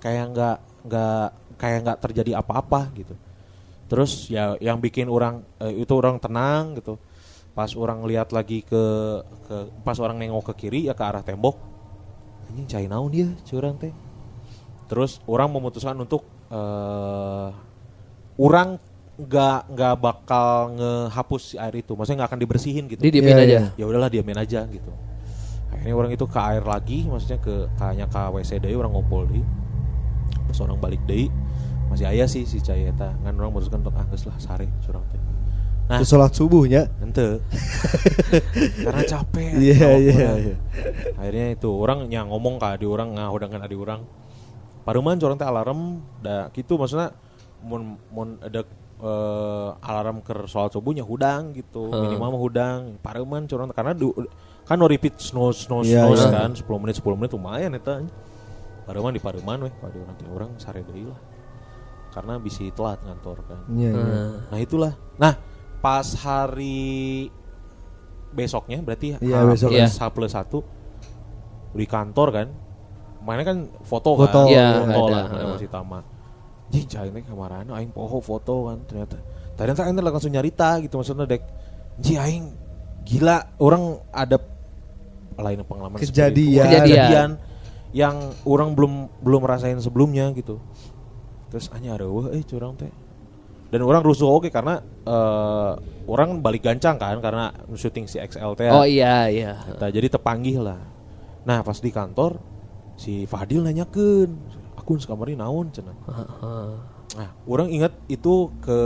[0.04, 1.28] kayak enggak enggak
[1.58, 3.16] kayak enggak terjadi apa-apa gitu.
[3.88, 7.00] Terus ya yang bikin orang eh, itu orang tenang gitu.
[7.56, 8.84] Pas orang lihat lagi ke
[9.48, 11.58] ke pas orang nengok ke kiri ya ke arah tembok.
[12.52, 13.92] Anjing cai naon dia curang teh.
[14.88, 17.50] Terus orang memutuskan untuk eh
[18.38, 18.78] orang
[19.18, 20.45] nggak nggak bakal
[20.78, 23.01] ngehapus si air itu, maksudnya nggak akan dibersihin gitu.
[23.01, 23.49] Didiemin Iya, aja.
[23.49, 23.61] iya.
[23.74, 24.91] Ya udahlah diamin aja gitu.
[25.74, 29.41] Akhirnya orang itu ke air lagi, maksudnya ke kayaknya ke WC deui orang ngumpul di.
[30.45, 31.28] Pas orang balik deui
[31.89, 33.18] masih ayah sih si cai eta.
[33.26, 35.18] Ngan orang memutuskan untuk angges lah sare curang teh.
[35.88, 36.91] Nah, sholat subuhnya.
[36.99, 37.39] ente
[38.84, 40.55] karena capek Iya, awak iya, iya.
[41.15, 44.03] akhirnya itu orang yang ngomong ke adi orang ngahudangan adi orang
[44.84, 47.15] paruman corong teh alarm da gitu maksudnya
[47.63, 48.68] mun mun ada
[48.98, 52.02] eh, alarm ke sholat subuhnya hudang gitu Heeh.
[52.04, 54.10] minimal mah hudang paruman corong karena du,
[54.64, 56.28] kan no repeat snow snow Iya, snow iya.
[56.34, 58.02] kan 10 menit 10 menit lumayan eta
[58.84, 61.20] paruman di paruman weh pada orang orang sare deui lah
[62.10, 64.02] karena bisa telat ngantor kan Iya, iya.
[64.02, 64.93] Nah, Nah itulah.
[65.16, 65.34] Nah
[65.78, 67.30] pas hari
[68.30, 69.70] besoknya berarti Iya, H besok.
[69.70, 69.88] plus, Iya.
[69.88, 70.60] H plus satu
[71.72, 72.48] di kantor kan.
[73.18, 74.48] Mana kan foto, Foto.
[74.48, 75.48] kan, Iya, foto ada, lah, heeh.
[75.52, 76.00] masih tama.
[76.68, 79.18] Jih, cai ini kemarin aing poho foto kan ternyata.
[79.55, 81.43] Ternyata aing langsung nyarita gitu maksudnya dek.
[82.03, 82.51] Ji aing
[83.07, 84.38] gila orang ada
[85.39, 85.97] lain pengalaman.
[85.97, 86.65] Kejadian.
[86.68, 86.84] Kejadian.
[86.84, 87.32] kejadian
[87.95, 90.59] yang orang belum belum rasain sebelumnya gitu
[91.47, 92.91] terus hanya ada wah eh curang teh
[93.72, 95.74] dan orang rusuh oke karena eh,
[96.07, 99.59] orang balik gancang kan karena syuting si XL teh Oh iya iya.
[99.72, 100.80] Eta, jadi tepanggih lah
[101.47, 102.43] nah pas di kantor
[102.99, 104.57] si Fadil nanyakeun
[104.88, 106.72] akun kamari naon Heeh.
[107.20, 108.80] Nah, orang ingat itu ke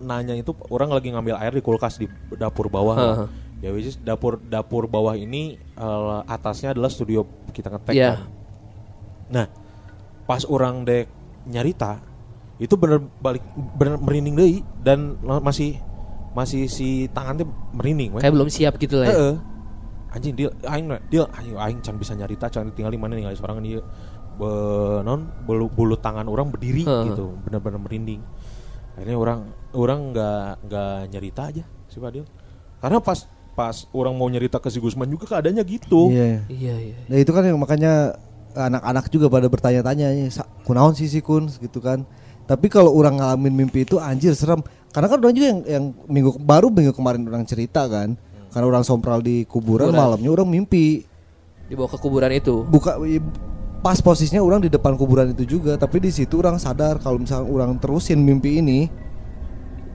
[0.00, 2.96] nanya itu orang lagi ngambil air di kulkas di dapur bawah.
[2.96, 3.28] Heeh.
[3.60, 8.16] Ya which is dapur dapur bawah ini eh, atasnya adalah studio kita ngetek Iya.
[8.16, 8.18] kan.
[9.28, 9.46] Nah,
[10.24, 11.12] pas orang dek
[11.44, 12.00] nyarita
[12.56, 13.44] itu bener balik
[13.76, 15.76] bener merinding deui dan masih
[16.32, 17.44] masih si tangannya
[17.76, 18.16] merinding.
[18.16, 19.18] Kayak belum siap gitu lah ya.
[20.08, 23.60] Anjing dia aing dia aing aing can bisa nyarita can tinggal di mana nih seorang
[23.60, 23.84] dia
[24.38, 24.50] be,
[25.02, 27.10] non bulu, bulu tangan orang berdiri Heeh.
[27.10, 28.20] gitu bener-bener merinding
[28.94, 29.40] akhirnya orang
[29.72, 32.24] orang nggak nggak nyerita aja si Fadil
[32.78, 36.46] karena pas pas orang mau nyerita ke si Gusman juga keadaannya gitu Iya.
[36.46, 36.96] Iya, iya.
[37.10, 38.14] Nah itu kan yang makanya
[38.54, 42.06] anak-anak juga pada bertanya-tanya "Ya, "Sa- kunaon sih si kun gitu kan.
[42.46, 44.62] Tapi kalau orang ngalamin mimpi itu anjir serem.
[44.88, 48.14] Karena kan orang juga yang yang minggu baru minggu kemarin orang cerita kan.
[48.48, 50.00] Karena orang sompral di kuburan, Kuburan.
[50.00, 51.04] malamnya orang mimpi.
[51.68, 52.64] Dibawa ke kuburan itu.
[52.64, 52.96] Buka
[53.78, 57.46] pas posisinya orang di depan kuburan itu juga, tapi di situ orang sadar kalau misalnya
[57.46, 58.90] orang terusin mimpi ini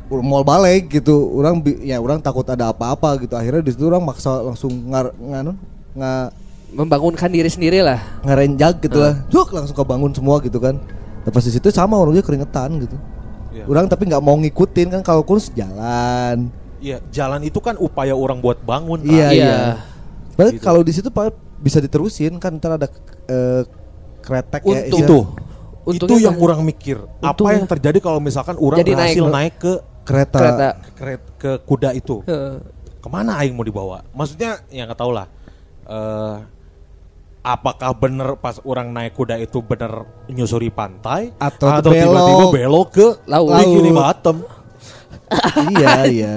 [0.10, 1.34] mau balik gitu.
[1.34, 3.34] Orang ya orang takut ada apa-apa gitu.
[3.34, 5.54] Akhirnya di situ orang maksa langsung ngar nganu
[5.94, 6.28] nggak
[6.74, 8.02] Membangunkan diri sendiri lah.
[8.26, 9.14] ngerenjak gitu lah.
[9.30, 10.82] Duk langsung kebangun semua gitu kan.
[11.22, 12.98] Lepas di situ sama orangnya keringetan gitu.
[13.54, 13.70] Iya.
[13.70, 16.50] Orang tapi nggak mau ngikutin kan kalau kurs jalan.
[16.82, 19.06] Iya, jalan itu kan upaya orang buat bangun.
[19.06, 19.30] Iya Iya.
[19.30, 19.58] iya.
[20.34, 20.66] Berarti Gitu.
[20.66, 21.30] kalau di situ Pak
[21.64, 22.88] bisa diterusin kan ntar ada
[23.26, 23.64] eh,
[24.20, 24.84] kretek ya.
[24.86, 25.00] Untung.
[25.00, 25.20] Itu.
[25.84, 26.98] Untungnya itu yang kan- orang mikir.
[27.18, 30.40] Apa Untungnya- yang terjadi kalau misalkan orang Jadi berhasil naik- naik, ke kereta.
[30.40, 30.70] Kereta.
[30.94, 31.04] ke,
[31.38, 32.20] ke kuda itu?
[32.24, 32.56] Heeh.
[33.00, 34.04] Ke mana aing mau dibawa?
[34.12, 35.28] Maksudnya yang nggak tahu lah.
[35.84, 36.36] eh
[37.44, 39.92] apakah bener pas orang naik kuda itu bener
[40.28, 42.52] nyusuri pantai Atau tiba-tiba belok.
[42.54, 43.52] belok ke Laut.
[43.54, 44.00] Bikini Laut.
[44.00, 44.38] Bottom?
[45.70, 46.34] iya iya.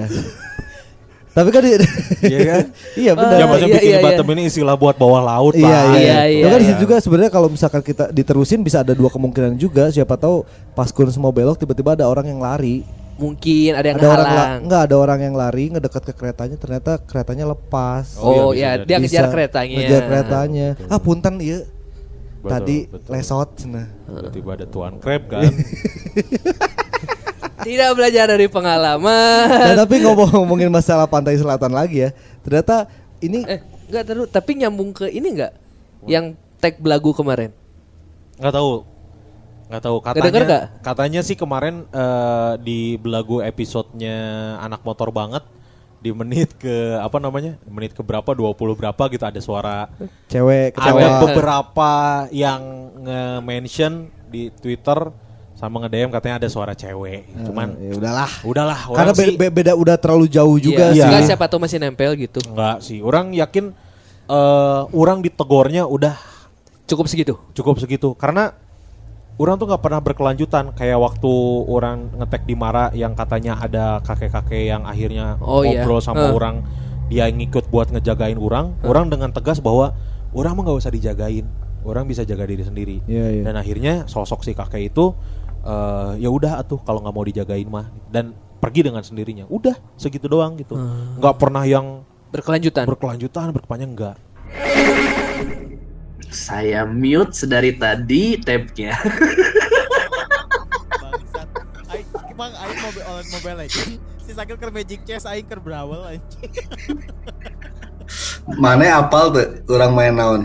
[1.37, 2.65] Tapi kan Iya kan?
[2.97, 3.37] iya benar.
[3.37, 5.69] ya maksudnya iya, Bikini iya, Bottom ini istilah buat bawah laut, Iya Pak.
[5.69, 5.81] iya.
[5.85, 6.21] Iya, iya.
[6.33, 6.71] iya, kan di iya.
[6.73, 9.87] situ juga sebenarnya kalau misalkan kita diterusin bisa ada dua kemungkinan juga.
[9.87, 12.89] Siapa tahu pas kun semua belok tiba-tiba ada orang yang lari.
[13.17, 14.61] Mungkin ada yang ada orang la- halang.
[14.63, 18.17] enggak ada orang yang lari ngedekat ke keretanya ternyata keretanya lepas.
[18.17, 19.77] Oh, Oh, iya, ya, bisa dia ngejar keretanya.
[19.79, 20.69] Ngejar keretanya.
[20.87, 21.61] Ah punten iya.
[22.39, 23.11] Betul, Tadi betul.
[23.11, 23.89] lesot cenah.
[24.07, 25.49] Tiba-tiba ada tuan crab kan.
[27.67, 29.51] Tidak belajar dari pengalaman.
[29.51, 32.11] Nah, tapi ngomong-ngomongin masalah pantai selatan lagi ya.
[32.47, 32.87] Ternyata
[33.19, 33.59] ini eh,
[33.91, 35.53] enggak terus, tapi nyambung ke ini enggak?
[36.07, 37.51] Yang tag belagu kemarin.
[38.37, 38.85] nggak tahu
[39.67, 40.65] nggak tahu katanya nggak?
[40.85, 44.15] katanya sih kemarin eh, di belagu episodenya
[44.61, 45.41] anak motor banget
[45.99, 49.91] di menit ke apa namanya menit ke berapa 20 berapa gitu ada suara
[50.29, 51.93] cewek ada beberapa
[52.31, 52.61] yang
[53.03, 55.11] nge-mention di Twitter
[55.57, 58.31] sama nge-DM katanya ada suara cewek cuman ya udahlah.
[58.45, 61.03] udahlah Karena be- sih be- beda udah terlalu jauh juga Iya, sih.
[61.03, 62.45] enggak siapa tahu masih nempel gitu.
[62.47, 63.73] enggak sih orang yakin
[64.27, 66.13] eh orang ditegornya udah
[66.85, 67.35] Cukup segitu.
[67.51, 68.55] cukup segitu karena
[69.35, 71.33] orang tuh nggak pernah berkelanjutan kayak waktu
[71.67, 75.81] orang ngetek di Mara yang katanya ada kakek-kakek yang akhirnya Oh, iya.
[75.81, 76.37] ngobrol sama Huh.
[76.37, 76.63] orang
[77.07, 79.95] dia ngikut buat ngejagain orang orang dengan tegas bahwa
[80.31, 81.47] orang mah nggak usah dijagain
[81.83, 83.43] orang bisa jaga diri sendiri Iya, iya.
[83.43, 85.15] dan akhirnya sosok si kakek itu
[85.67, 90.27] eh, ya udah atuh kalau nggak mau dijagain mah dan pergi dengan sendirinya udah segitu
[90.27, 90.79] doang gitu
[91.19, 92.87] nggak pernah yang Berkelanjutan.
[92.87, 94.17] berkelanjutan berkepanjang enggak
[96.27, 98.93] Saya mute sedari tadi tabnya.
[101.01, 101.49] Bangsat.
[101.89, 103.93] Aing emang aing mau online mobile legend.
[104.21, 106.53] Si Sakil ke Magic Chess aing ke Brawl anjing.
[108.59, 110.43] Mana apal tuh orang main naon?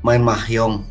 [0.00, 0.86] Main mahjong.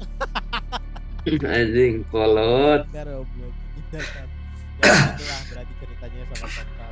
[1.25, 2.83] Anjing kolot.
[2.85, 3.53] Goblok.
[3.93, 4.27] Kan.
[4.75, 6.91] Ya itulah berarti ceritanya sama Sakal.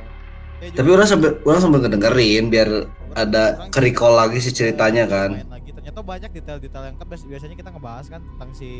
[0.62, 2.68] Tapi orang sambil orang sambil ngedengerin biar
[3.12, 5.34] ada kerikol lagi si ceritanya kan.
[5.34, 8.70] Main lagi ternyata banyak detail-detail yang kan bias- biasanya kita ngebahas kan tentang si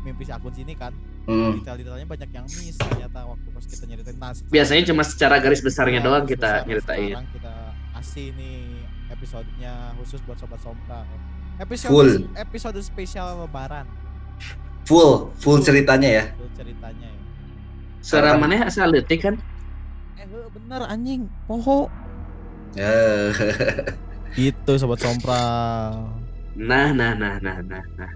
[0.00, 0.92] mimpi si akun sini kan
[1.24, 1.56] Hmm.
[1.58, 5.98] detail-detailnya banyak yang miss ternyata waktu pas kita nyeritain nah, Biasanya cuma secara garis besarnya
[5.98, 6.66] Ya, doang kita besar.
[6.66, 7.08] nyeritain.
[7.10, 7.54] sekarang kita
[7.90, 8.58] kasih nih
[9.10, 11.00] episodenya khusus buat sobat sompra
[11.58, 12.12] episode Full.
[12.36, 13.88] episode spesial lebaran
[14.90, 16.24] Full, full ceritanya ya.
[16.28, 17.22] itu ceritanya ya
[18.02, 19.34] Suara mana asal detik kan?
[20.18, 21.86] eh heuh, bener anjing poho
[22.74, 23.30] Ya.
[24.38, 25.42] gitu sobat sompra
[26.60, 28.10] Nah, nah, nah, nah, nah, nah.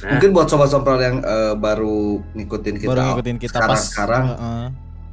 [0.00, 3.80] Nah, Mungkin buat sobat sompral yang eh, baru ngikutin kita, baru ngikutin kita sekarang, pas
[3.82, 4.24] sekarang.
[4.30, 4.64] Heeh,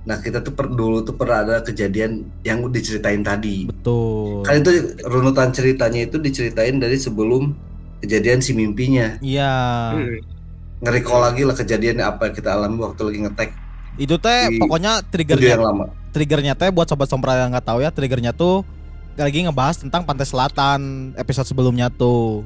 [0.08, 3.68] Nah kita tuh per, dulu tuh pernah ada kejadian yang diceritain tadi.
[3.68, 4.72] betul Kan itu
[5.04, 7.52] runutan ceritanya itu diceritain dari sebelum
[8.00, 9.18] kejadian si mimpinya.
[9.20, 9.52] iya
[9.92, 10.37] hmm.
[10.80, 13.50] Nge-recall lagi lah kejadian apa yang kita alami waktu lagi ngetek
[13.98, 15.90] itu teh Di pokoknya triggernya yang lama.
[16.12, 18.62] triggernya teh buat sobat sompra yang nggak tahu ya triggernya tuh
[19.16, 20.80] lagi ngebahas tentang pantai selatan
[21.16, 22.46] episode sebelumnya tuh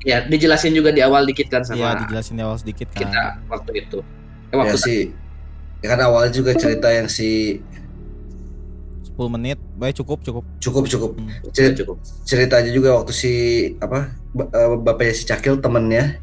[0.00, 3.22] ya dijelasin juga di awal dikit kan sama Iya dijelasin di awal sedikit kan kita
[3.48, 3.98] waktu itu.
[4.00, 4.04] Eh,
[4.50, 5.00] Ya waktu sih.
[5.80, 7.60] Ya kan awalnya juga cerita yang si
[9.10, 11.96] 10 menit baik cukup cukup cukup cukup itu Cer- cukup.
[12.22, 13.32] ceritanya juga waktu si
[13.76, 16.20] apa eh, bapaknya si Cakil temennya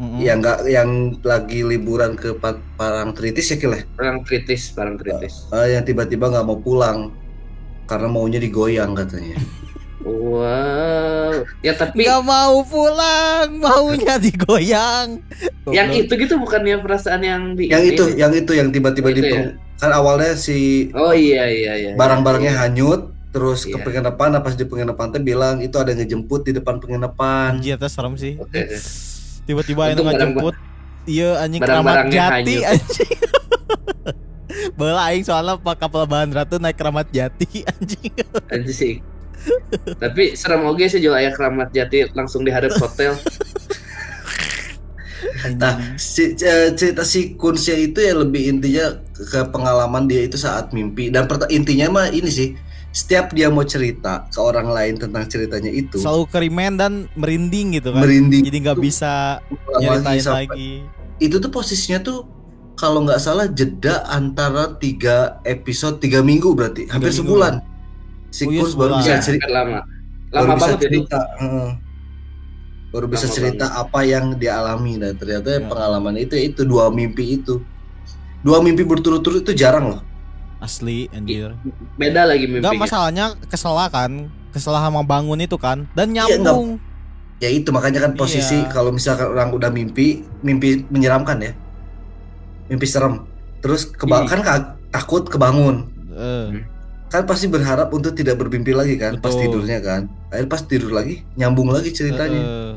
[0.00, 0.16] Mm-mm.
[0.16, 0.90] yang nggak yang
[1.20, 3.84] lagi liburan ke Pa- Parangtritis ya Kil ya?
[4.00, 5.44] Orang kritis, barang kritis.
[5.52, 7.12] Eh, yang tiba-tiba nggak mau pulang
[7.84, 9.36] karena maunya digoyang katanya.
[10.00, 11.44] Wow.
[11.60, 15.20] Ya tapi Nggak mau pulang, maunya digoyang.
[15.68, 18.16] yang itu gitu bukannya perasaan yang di yang itu, sih?
[18.16, 19.52] yang itu yang tiba-tiba Itu di ya?
[19.76, 21.90] kan awalnya si Oh iya iya iya.
[21.94, 22.60] barang-barangnya Iya.
[22.64, 23.84] hanyut terus ke Iya.
[23.84, 28.16] penginapan pas di penginapan teh bilang itu ada yang ngejemput di depan penginapan itu serem
[28.16, 28.34] sih.
[28.34, 28.66] Oke.
[29.50, 30.54] Tiba-tiba yang ngejemput.
[31.10, 33.18] Iya anjing keramat jati anjing.
[34.78, 38.14] Bela aing soalnya pak kapal bahan ratu naik keramat jati anjing.
[38.46, 38.96] Anjing.
[39.98, 43.18] Tapi serem oge sih jual ayah keramat jati langsung di hadap hotel.
[45.56, 50.70] nah si, eh, cerita si Kunsnya itu ya lebih intinya ke pengalaman dia itu saat
[50.76, 52.48] mimpi dan intinya mah ini sih
[52.90, 57.90] setiap dia mau cerita ke orang lain tentang ceritanya itu Selalu kerimen dan merinding gitu
[57.90, 58.02] kan.
[58.02, 59.38] merinding Jadi nggak bisa
[59.76, 60.70] nyeritain sampai- lagi.
[61.18, 62.26] itu tuh posisinya tuh
[62.74, 67.20] kalau nggak salah jeda antara tiga episode tiga minggu berarti hampir minggu.
[67.20, 67.54] sebulan
[68.28, 69.78] si Oh iya, baru bisa cerita kan lama.
[70.28, 70.84] baru Lama bisa banget jadi.
[70.88, 71.70] cerita heeh.
[72.90, 75.62] baru bisa Lama cerita apa yang dia alami dan ternyata Ya.
[75.62, 77.62] pengalaman itu ya itu dua mimpi itu
[78.40, 80.00] dua mimpi berturut-turut itu jarang loh
[80.60, 81.56] Asli anjir.
[81.96, 82.68] Beda lagi mimpinya.
[82.68, 84.12] Enggak masalahnya kesel kan.
[84.50, 86.82] Kesel sama bangun itu kan dan Iya, nyambung.
[87.38, 88.68] ya itu makanya kan posisi Iya.
[88.68, 91.54] kalau misalkan orang udah mimpi mimpi menyeramkan ya
[92.66, 93.24] mimpi serem
[93.58, 94.28] terus keba Iya.
[94.28, 96.66] kan ka- takut kebangun Eh,
[97.08, 99.62] kan pasti berharap untuk tidak bermimpi lagi kan pas Betul.
[99.62, 102.72] tidurnya kan akhirnya pas tidur lagi nyambung lagi ceritanya eh,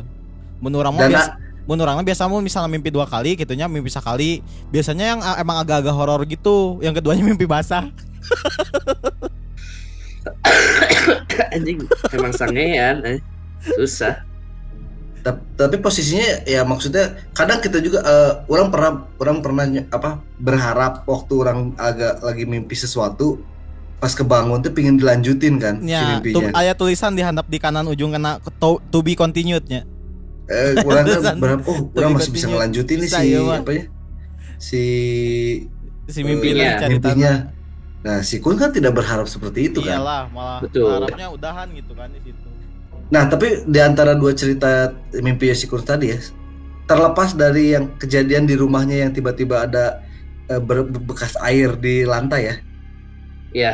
[0.61, 1.31] menurut orang mah dan biasa,
[1.63, 5.39] menurut orang mah biasa mau misalnya mimpi dua kali gitunya mimpi sekali biasanya yang ah,
[5.39, 7.87] emang agak-agak horor gitu yang keduanya mimpi basah
[11.55, 11.79] Anjing,
[12.13, 13.03] emang sangean.
[13.03, 13.19] Eh.
[13.75, 14.23] Susah.
[15.23, 18.91] Tap- tapi posisinya ya maksudnya kadang kita juga eh, orang pernah
[19.23, 23.39] orang pernah apa berharap waktu orang agak lagi mimpi sesuatu
[24.03, 27.55] pas kebangun tuh pingin dilanjutin kan si ya tu, mimpinya ayat tulisan di handap di
[27.55, 29.87] kanan ujung kena to, to be continued nya
[30.49, 33.59] eh, Tulisan berharap oh be masih bisa ngelanjutin nih si Pak.
[33.63, 33.83] apa ya
[34.59, 34.83] si
[36.07, 37.33] si mimpinya cari mimpinya
[38.03, 41.07] nah si Kun kan tidak berharap seperti itu kan iyalah malah Betul.
[41.07, 42.53] harapnya udahan gitu kan di situ
[43.13, 46.17] Nah, tapi di antara dua cerita mimpi Yosikur tadi ya,
[46.89, 50.01] terlepas dari yang kejadian di rumahnya yang tiba-tiba ada
[50.49, 52.55] ber- bekas air di lantai ya.
[53.53, 53.73] Iya.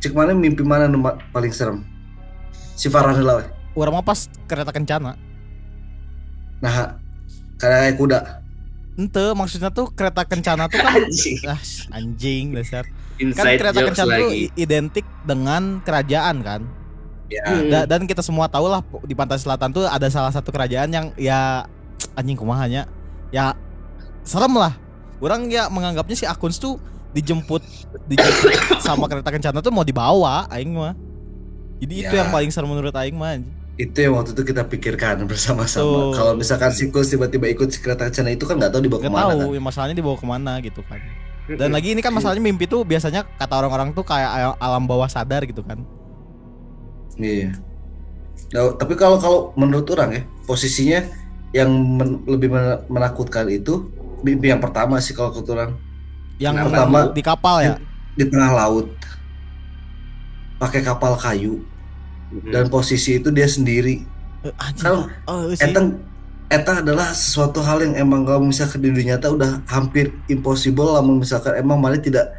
[0.00, 0.88] Cik mana mimpi mana
[1.36, 1.84] paling serem?
[2.80, 3.20] Si Farhan
[3.76, 5.20] orang mah pas kereta kencana
[6.66, 6.98] Nah,
[7.56, 8.18] karena kayak kuda.
[8.96, 11.36] ente maksudnya tuh kereta kencana tuh kan Anjing.
[11.46, 11.60] ah,
[11.92, 14.40] anjing dasar kan Inside kereta jokes kencana tuh lagi.
[14.42, 16.62] i- identik dengan kerajaan kan
[17.26, 17.42] Ya.
[17.44, 17.66] Hmm.
[17.68, 21.06] Da- dan kita semua tahu lah di pantai selatan tuh ada salah satu kerajaan yang
[21.14, 21.66] ya
[22.14, 22.86] anjing kumahanya
[23.28, 23.52] ya
[24.22, 24.72] serem lah
[25.18, 26.78] orang ya menganggapnya si Akuns tuh
[27.12, 27.60] dijemput
[28.06, 30.94] dijemput sama kereta kencana tuh mau dibawa aing mah
[31.76, 32.22] jadi itu Ya.
[32.22, 33.52] yang paling serem menurut aing mah anjing.
[33.76, 36.12] Itu yang waktu itu kita pikirkan bersama-sama.
[36.12, 39.06] Kalau misalkan si Kus tiba-tiba ikut si kereta kencana itu kan nggak tahu dibawa Gak
[39.06, 39.52] ke mana tahu kan.
[39.52, 41.00] ya masalahnya dibawa ke mana gitu kan.
[41.46, 45.06] Dan lagi ini kan masalahnya mimpi tuh biasanya kata orang-orang tuh kayak al- alam bawah
[45.06, 45.78] sadar gitu kan.
[47.16, 47.54] Iya.
[48.50, 51.06] Nah, tapi kalau kalau menurut orang ya posisinya
[51.52, 53.88] yang men- lebih men- menakutkan itu
[54.20, 55.70] mimpi yang pertama sih kalau menurut orang.
[56.36, 57.74] Yang Pertama- di kapal ya?
[58.12, 58.88] di tengah laut.
[60.56, 61.60] Pakai kapal kayu
[62.26, 62.50] Hmm.
[62.50, 64.02] dan posisi itu dia sendiri.
[64.42, 64.52] Eh,
[64.82, 65.62] Kalau oh, sih.
[65.62, 65.80] Eta
[66.46, 71.02] eta adalah sesuatu hal yang emang kalau misalkan di dunia nyata udah hampir impossible lah
[71.02, 72.34] misalkan emang malah tidak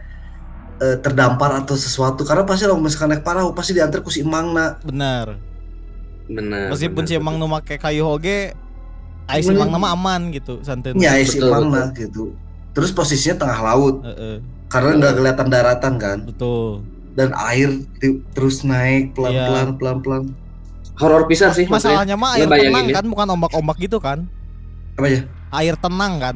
[0.84, 2.28] eh, terdampar atau sesuatu.
[2.28, 5.40] Karena pasti kalau misalkan naik perahu pasti diantar ku si emangna benar.
[6.28, 6.76] Benar.
[6.76, 8.52] meskipun benar, si emang nu make kayu oge
[9.32, 9.64] ai si Bener.
[9.64, 12.36] emang nama aman gitu santai nyai si Betul, emangna gitu.
[12.76, 14.04] Terus posisinya tengah laut.
[14.04, 16.18] Heeh, karena nggak kelihatan daratan kan?
[16.28, 17.82] Betul dan air
[18.32, 19.78] terus naik pelan-pelan Iya.
[19.82, 20.24] pelan-pelan.
[20.98, 23.02] Horor pisan sih masalahnya mah air tenang ya.
[23.02, 24.30] kan bukan ombak-ombak gitu kan?
[24.94, 26.36] Apa ya air tenang kan?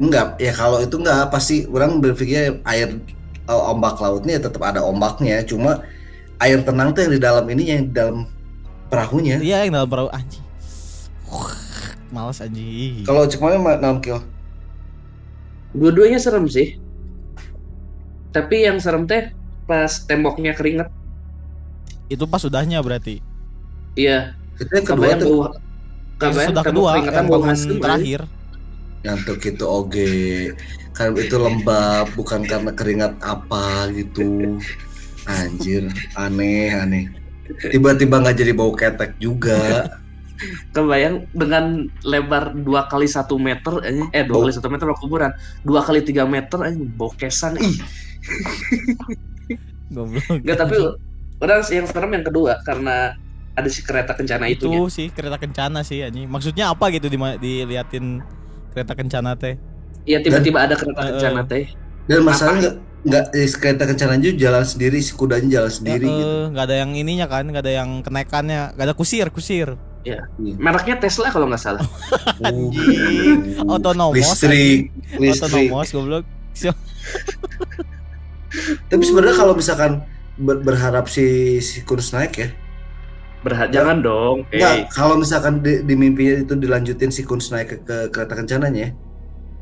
[0.00, 0.40] Enggak.
[0.40, 2.88] Ya kalau itu enggak pasti orang berpikir air
[3.44, 5.44] eh, ombak lautnya ya tetap ada ombaknya.
[5.44, 5.84] Cuma
[6.40, 8.24] air tenang tuh yang di dalam ini yang di dalam
[8.88, 9.40] perahunya.
[9.40, 10.08] Iya yang dalam perahu.
[10.08, 10.44] Anjing
[12.12, 14.20] Males anjing kalau cek mana ma- naon kill?
[15.72, 16.76] Dua-duanya serem sih.
[18.32, 19.32] Tapi yang serem teh
[19.72, 20.92] pas temboknya keringet.
[22.12, 23.24] Itu pas sudahnya berarti?
[23.96, 24.36] Iya.
[24.60, 25.48] itu yang kedua Kabayang tuh bau.
[26.20, 28.20] Kabayang Sudah kedua keringetan yang bau bangun terakhir.
[29.02, 30.12] Nyantuk itu oge
[30.92, 34.60] kan itu lembab bukan karena keringat apa gitu.
[35.24, 35.88] Anjir
[36.20, 37.04] aneh aneh.
[37.72, 39.88] Tiba-tiba nggak jadi bau ketek juga.
[40.76, 44.12] Kebayang dengan lebar dua kali satu meter anjing.
[44.12, 45.32] eh dua kali satu meter kuburan
[45.64, 47.78] dua kali tiga meter anjing bokesan ih
[49.92, 50.24] Goblok.
[50.32, 50.74] Enggak tapi
[51.38, 53.12] orang yang serem yang kedua karena
[53.52, 56.24] ada si kereta kencana itu itu sih kereta kencana sih anjing.
[56.26, 58.24] Maksudnya apa gitu di diliatin
[58.72, 59.60] kereta kencana teh?
[60.02, 61.46] Iya tiba-tiba ada kereta Eh, kencana eh.
[61.46, 61.64] teh
[62.08, 66.10] Dan masalah nggak nggak eh, kereta kencana juga jalan sendiri, si kudanya jalan sendiri Eh,
[66.10, 66.34] gitu.
[66.54, 69.74] nggak ada yang ininya kan, nggak ada yang kenaikannya, nggak ada kusir, kusir.
[70.58, 71.86] mereknya Tesla kalau nggak salah
[72.42, 73.62] Anjing.
[73.70, 74.18] Otonomos.
[74.18, 75.70] listrik, listrik.
[75.70, 76.24] Otonomos goblok.
[78.88, 80.04] Tapi sebenarnya kalau misalkan
[80.36, 82.48] ber- berharap si si kurs naik ya,
[83.42, 87.74] Berha jangan dong Enggak, eh kalau misalkan di, di mimpi itu dilanjutin si Kunz naik
[87.74, 88.94] ke, ke kereta kencananya,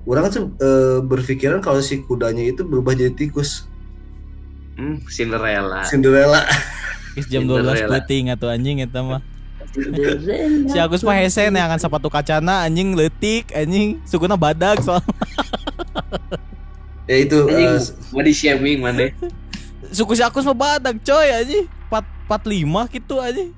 [0.04, 3.64] orang tuh eh, berpikiran kalau si kudanya itu berubah jadi tikus,
[4.76, 5.80] hmm, Cinderella.
[5.88, 6.44] Cinderella.
[7.16, 7.90] Is jam 12 Cinderella.
[7.98, 9.24] peuting atuh anjing eta mah.
[10.70, 15.00] Si Agus mah hese neangan sepatu kacana anjing leutik anjing sukuna badag soal
[17.10, 17.78] Ya itu anjing eh,
[18.14, 19.10] body shaming mana
[19.96, 21.66] suku si Agus mah badag coy anjing.
[21.90, 23.50] 4 45 gitu anjing.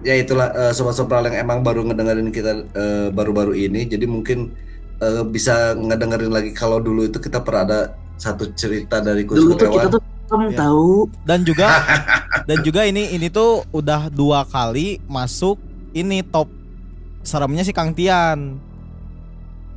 [0.00, 4.54] ya itulah eh, sobat sopral yang emang baru ngedengerin kita eh, baru-baru ini, jadi mungkin
[4.96, 7.80] eh, bisa ngedengerin lagi kalau dulu itu kita pernah ada
[8.14, 10.58] satu cerita dari Kunz dulu tuh kita tuh kamu Ya.
[10.58, 10.90] tahu
[11.22, 11.68] Dan juga
[12.48, 15.58] dan juga ini ini tuh udah dua kali masuk
[15.90, 16.48] ini top
[17.20, 18.62] seremnya si Kang Tian.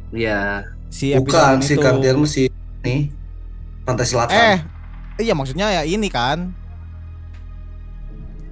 [0.10, 2.49] ya Si Bukan si mah si
[2.81, 3.13] nih
[3.85, 4.33] Pantai Selatan.
[4.35, 4.57] Eh,
[5.23, 6.53] iya maksudnya ya ini kan.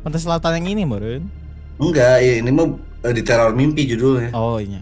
[0.01, 1.27] Pantai Selatan yang ini, Meren.
[1.77, 2.73] Enggak, ya ini mah
[3.05, 4.31] eh, di teror mimpi judulnya.
[4.33, 4.81] Oh, iya.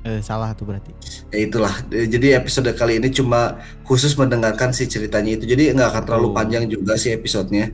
[0.00, 0.90] Eh, salah tuh berarti.
[1.32, 1.72] Ya itulah.
[1.92, 5.44] Eh, Jadi episode kali ini cuma khusus mendengarkan si ceritanya itu.
[5.44, 6.34] Jadi nggak akan terlalu Oh.
[6.34, 7.68] panjang juga si episodenya.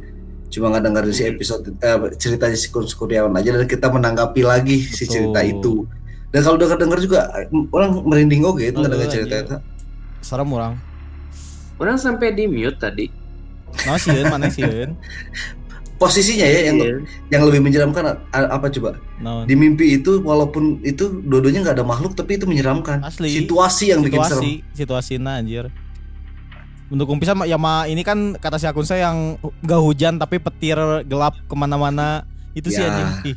[0.51, 5.07] Cuma nggak dengerin si episode eh, ceritanya si Kurniawan aja dan kita menanggapi lagi si
[5.07, 5.87] cerita itu.
[6.37, 7.33] Dan kalau denger denger juga
[7.73, 9.43] orang merinding oke itu Oh, ngedenger iya, cerita iya.
[9.43, 9.57] itu.
[10.21, 10.77] Serem orang.
[11.77, 13.09] orang sampai di mute tadi
[13.85, 14.97] Nah, sieun mana sieun?
[15.97, 16.97] Posisinya ya yang Iya.
[17.33, 19.01] yang lebih menyeramkan apa coba?
[19.45, 23.01] Di mimpi itu walaupun itu dua-duanya nggak ada makhluk tapi itu menyeramkan.
[23.01, 23.33] Asli.
[23.33, 24.45] Situasi yang bikin serem.
[24.45, 25.73] situasi, situasinya anjir.
[26.87, 30.77] Mendukung pisan ya ma ini kan kata si akun saya yang gak hujan tapi petir
[31.03, 32.23] gelap ke mana-mana
[32.53, 32.93] itu sih Ya.
[32.93, 33.37] anjing.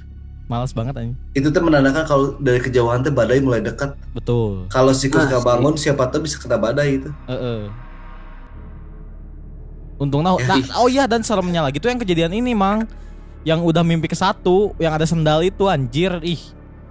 [0.50, 1.14] Ih, males banget anjing.
[1.32, 3.94] Itu tuh menandakan kalau dari kejauhan tuh badai mulai dekat.
[4.12, 4.66] Betul.
[4.68, 7.10] Kalau si Kunz Nah, nggak bangun siapa tahu bisa kena badai itu.
[7.30, 7.70] Heeh.
[10.00, 10.48] Untungnya Ya.
[10.48, 12.90] nah, oh iya dan seremnya lagi tuh yang kejadian ini, Mang.
[13.46, 16.18] Yang udah mimpi ke satu, yang ada sendal itu anjir.
[16.26, 16.42] Ih,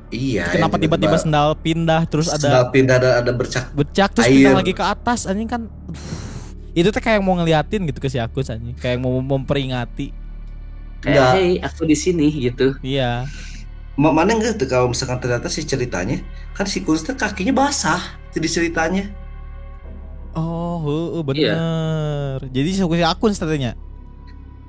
[0.09, 0.49] Iya.
[0.49, 3.69] kenapa tiba-tiba sendal pindah terus sendal ada pindah dan ada bercak.
[3.75, 4.33] becak terus air.
[4.41, 5.67] pindah lagi ke atas anjing kan.
[6.73, 10.28] Itu tuh kayak mau ngeliatin gitu ke si Agus anjing, kayak mau memperingati.
[10.99, 11.30] Kayak Enggak.
[11.34, 13.24] hey aku di sini gitu Iya.
[13.94, 16.22] Ma- Mana enggak tuh kalau misalkan ternyata si ceritanya
[16.53, 17.99] kan si Kunz tuh kakinya basah
[18.30, 19.05] jadi ceritanya.
[20.32, 21.22] Oh, heeh, Iya.
[21.26, 22.38] bener.
[22.53, 23.74] Jadi si akun katanya.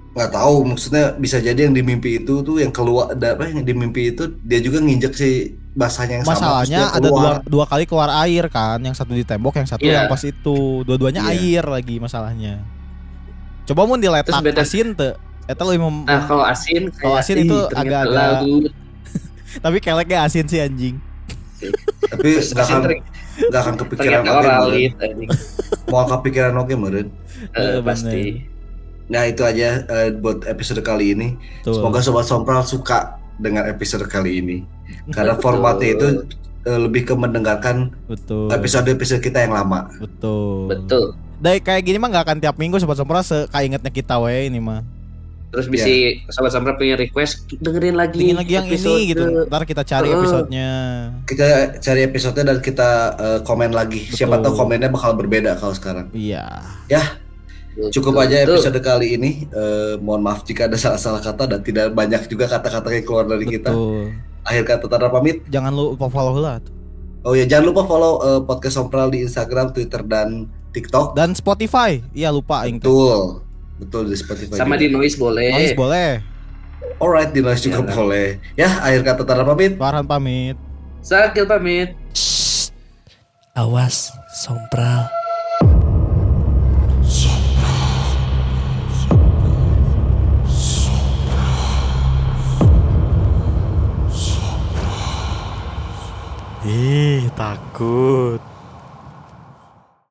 [0.10, 3.62] Nggak tahu maksudnya bisa jadi yang di mimpi itu tuh yang keluar ada apa yang
[3.62, 7.66] di mimpi itu dia juga nginjek si basahnya yang sama Masalahnya dia ada dua dua
[7.70, 9.94] kali keluar air kan, yang satu di tembok, yang satu Iya.
[9.94, 10.82] yang pas itu.
[10.82, 11.62] Dua-duanya Iya.
[11.62, 12.66] air lagi masalahnya.
[13.70, 15.14] Coba mau diletak asin tuh.
[15.50, 18.46] Eta lebih mem- nah kalau asin Kalau asin itu agak-agak-
[19.66, 21.02] tapi keleknya asin sih anjing.
[22.06, 22.82] tapi asin akan
[23.42, 24.84] nggak akan kepikiran ternyata oke
[25.92, 27.08] mau kepikiran oke meren.
[27.52, 28.46] Eh, Eh, pasti
[29.10, 31.34] Nah itu aja eh, buat episode kali ini.
[31.66, 31.74] Tuh.
[31.74, 34.58] Semoga sobat sompral suka dengan episode kali ini
[35.10, 35.44] karena Betul.
[35.44, 36.08] formatnya itu
[36.62, 38.54] eh, lebih ke mendengarkan betul.
[38.54, 39.90] episode-episode kita yang lama.
[39.98, 40.70] Betul.
[40.70, 41.04] betul
[41.40, 44.84] Dari kayak gini mah nggak akan tiap minggu sobat sompra sekaingetnya kita we ini mah.
[45.50, 45.90] Terus bisa
[46.30, 48.94] sahabat sahabat punya request dengerin lagi Ingin lagi yang episode.
[48.94, 49.24] ini gitu.
[49.50, 50.18] Ntar kita cari Heeh.
[50.22, 50.72] episodenya.
[51.26, 51.46] Kita
[51.78, 54.06] cari episodenya dan kita eh, komen lagi.
[54.06, 54.46] Siapa Betul.
[54.46, 56.14] tahu komennya bakal berbeda kalau sekarang.
[56.14, 56.46] Iya.
[56.86, 58.62] Betul, Cukup aja betul.
[58.62, 59.32] episode kali ini.
[59.48, 63.46] Eh, mohon maaf jika ada salah-salah kata dan tidak banyak juga kata-kata yang keluar dari
[63.48, 63.74] kita.
[63.74, 64.14] Betul.
[64.46, 65.42] Akhir kata Tara pamit.
[65.48, 66.62] Jangan lupa follow lah.
[67.20, 71.18] Oh ya jangan lupa follow eh, podcast Sompral di Instagram, Twitter dan TikTok.
[71.18, 71.98] Dan Spotify.
[72.14, 73.49] Iya lupa aing tuh.
[73.80, 74.12] Betul.
[74.12, 74.60] Di Spotify.
[74.60, 74.84] sama juga.
[74.84, 76.12] di noise boleh Noise boleh.
[77.00, 78.28] Alright, di Noise juga Ya, boleh.
[78.60, 79.80] Ya, akhir kata Tara pamit.
[79.80, 80.56] Farhan pamit.
[81.00, 81.96] Sakil pamit
[83.56, 85.08] Awas, sompral.
[96.64, 98.49] Ih, takut.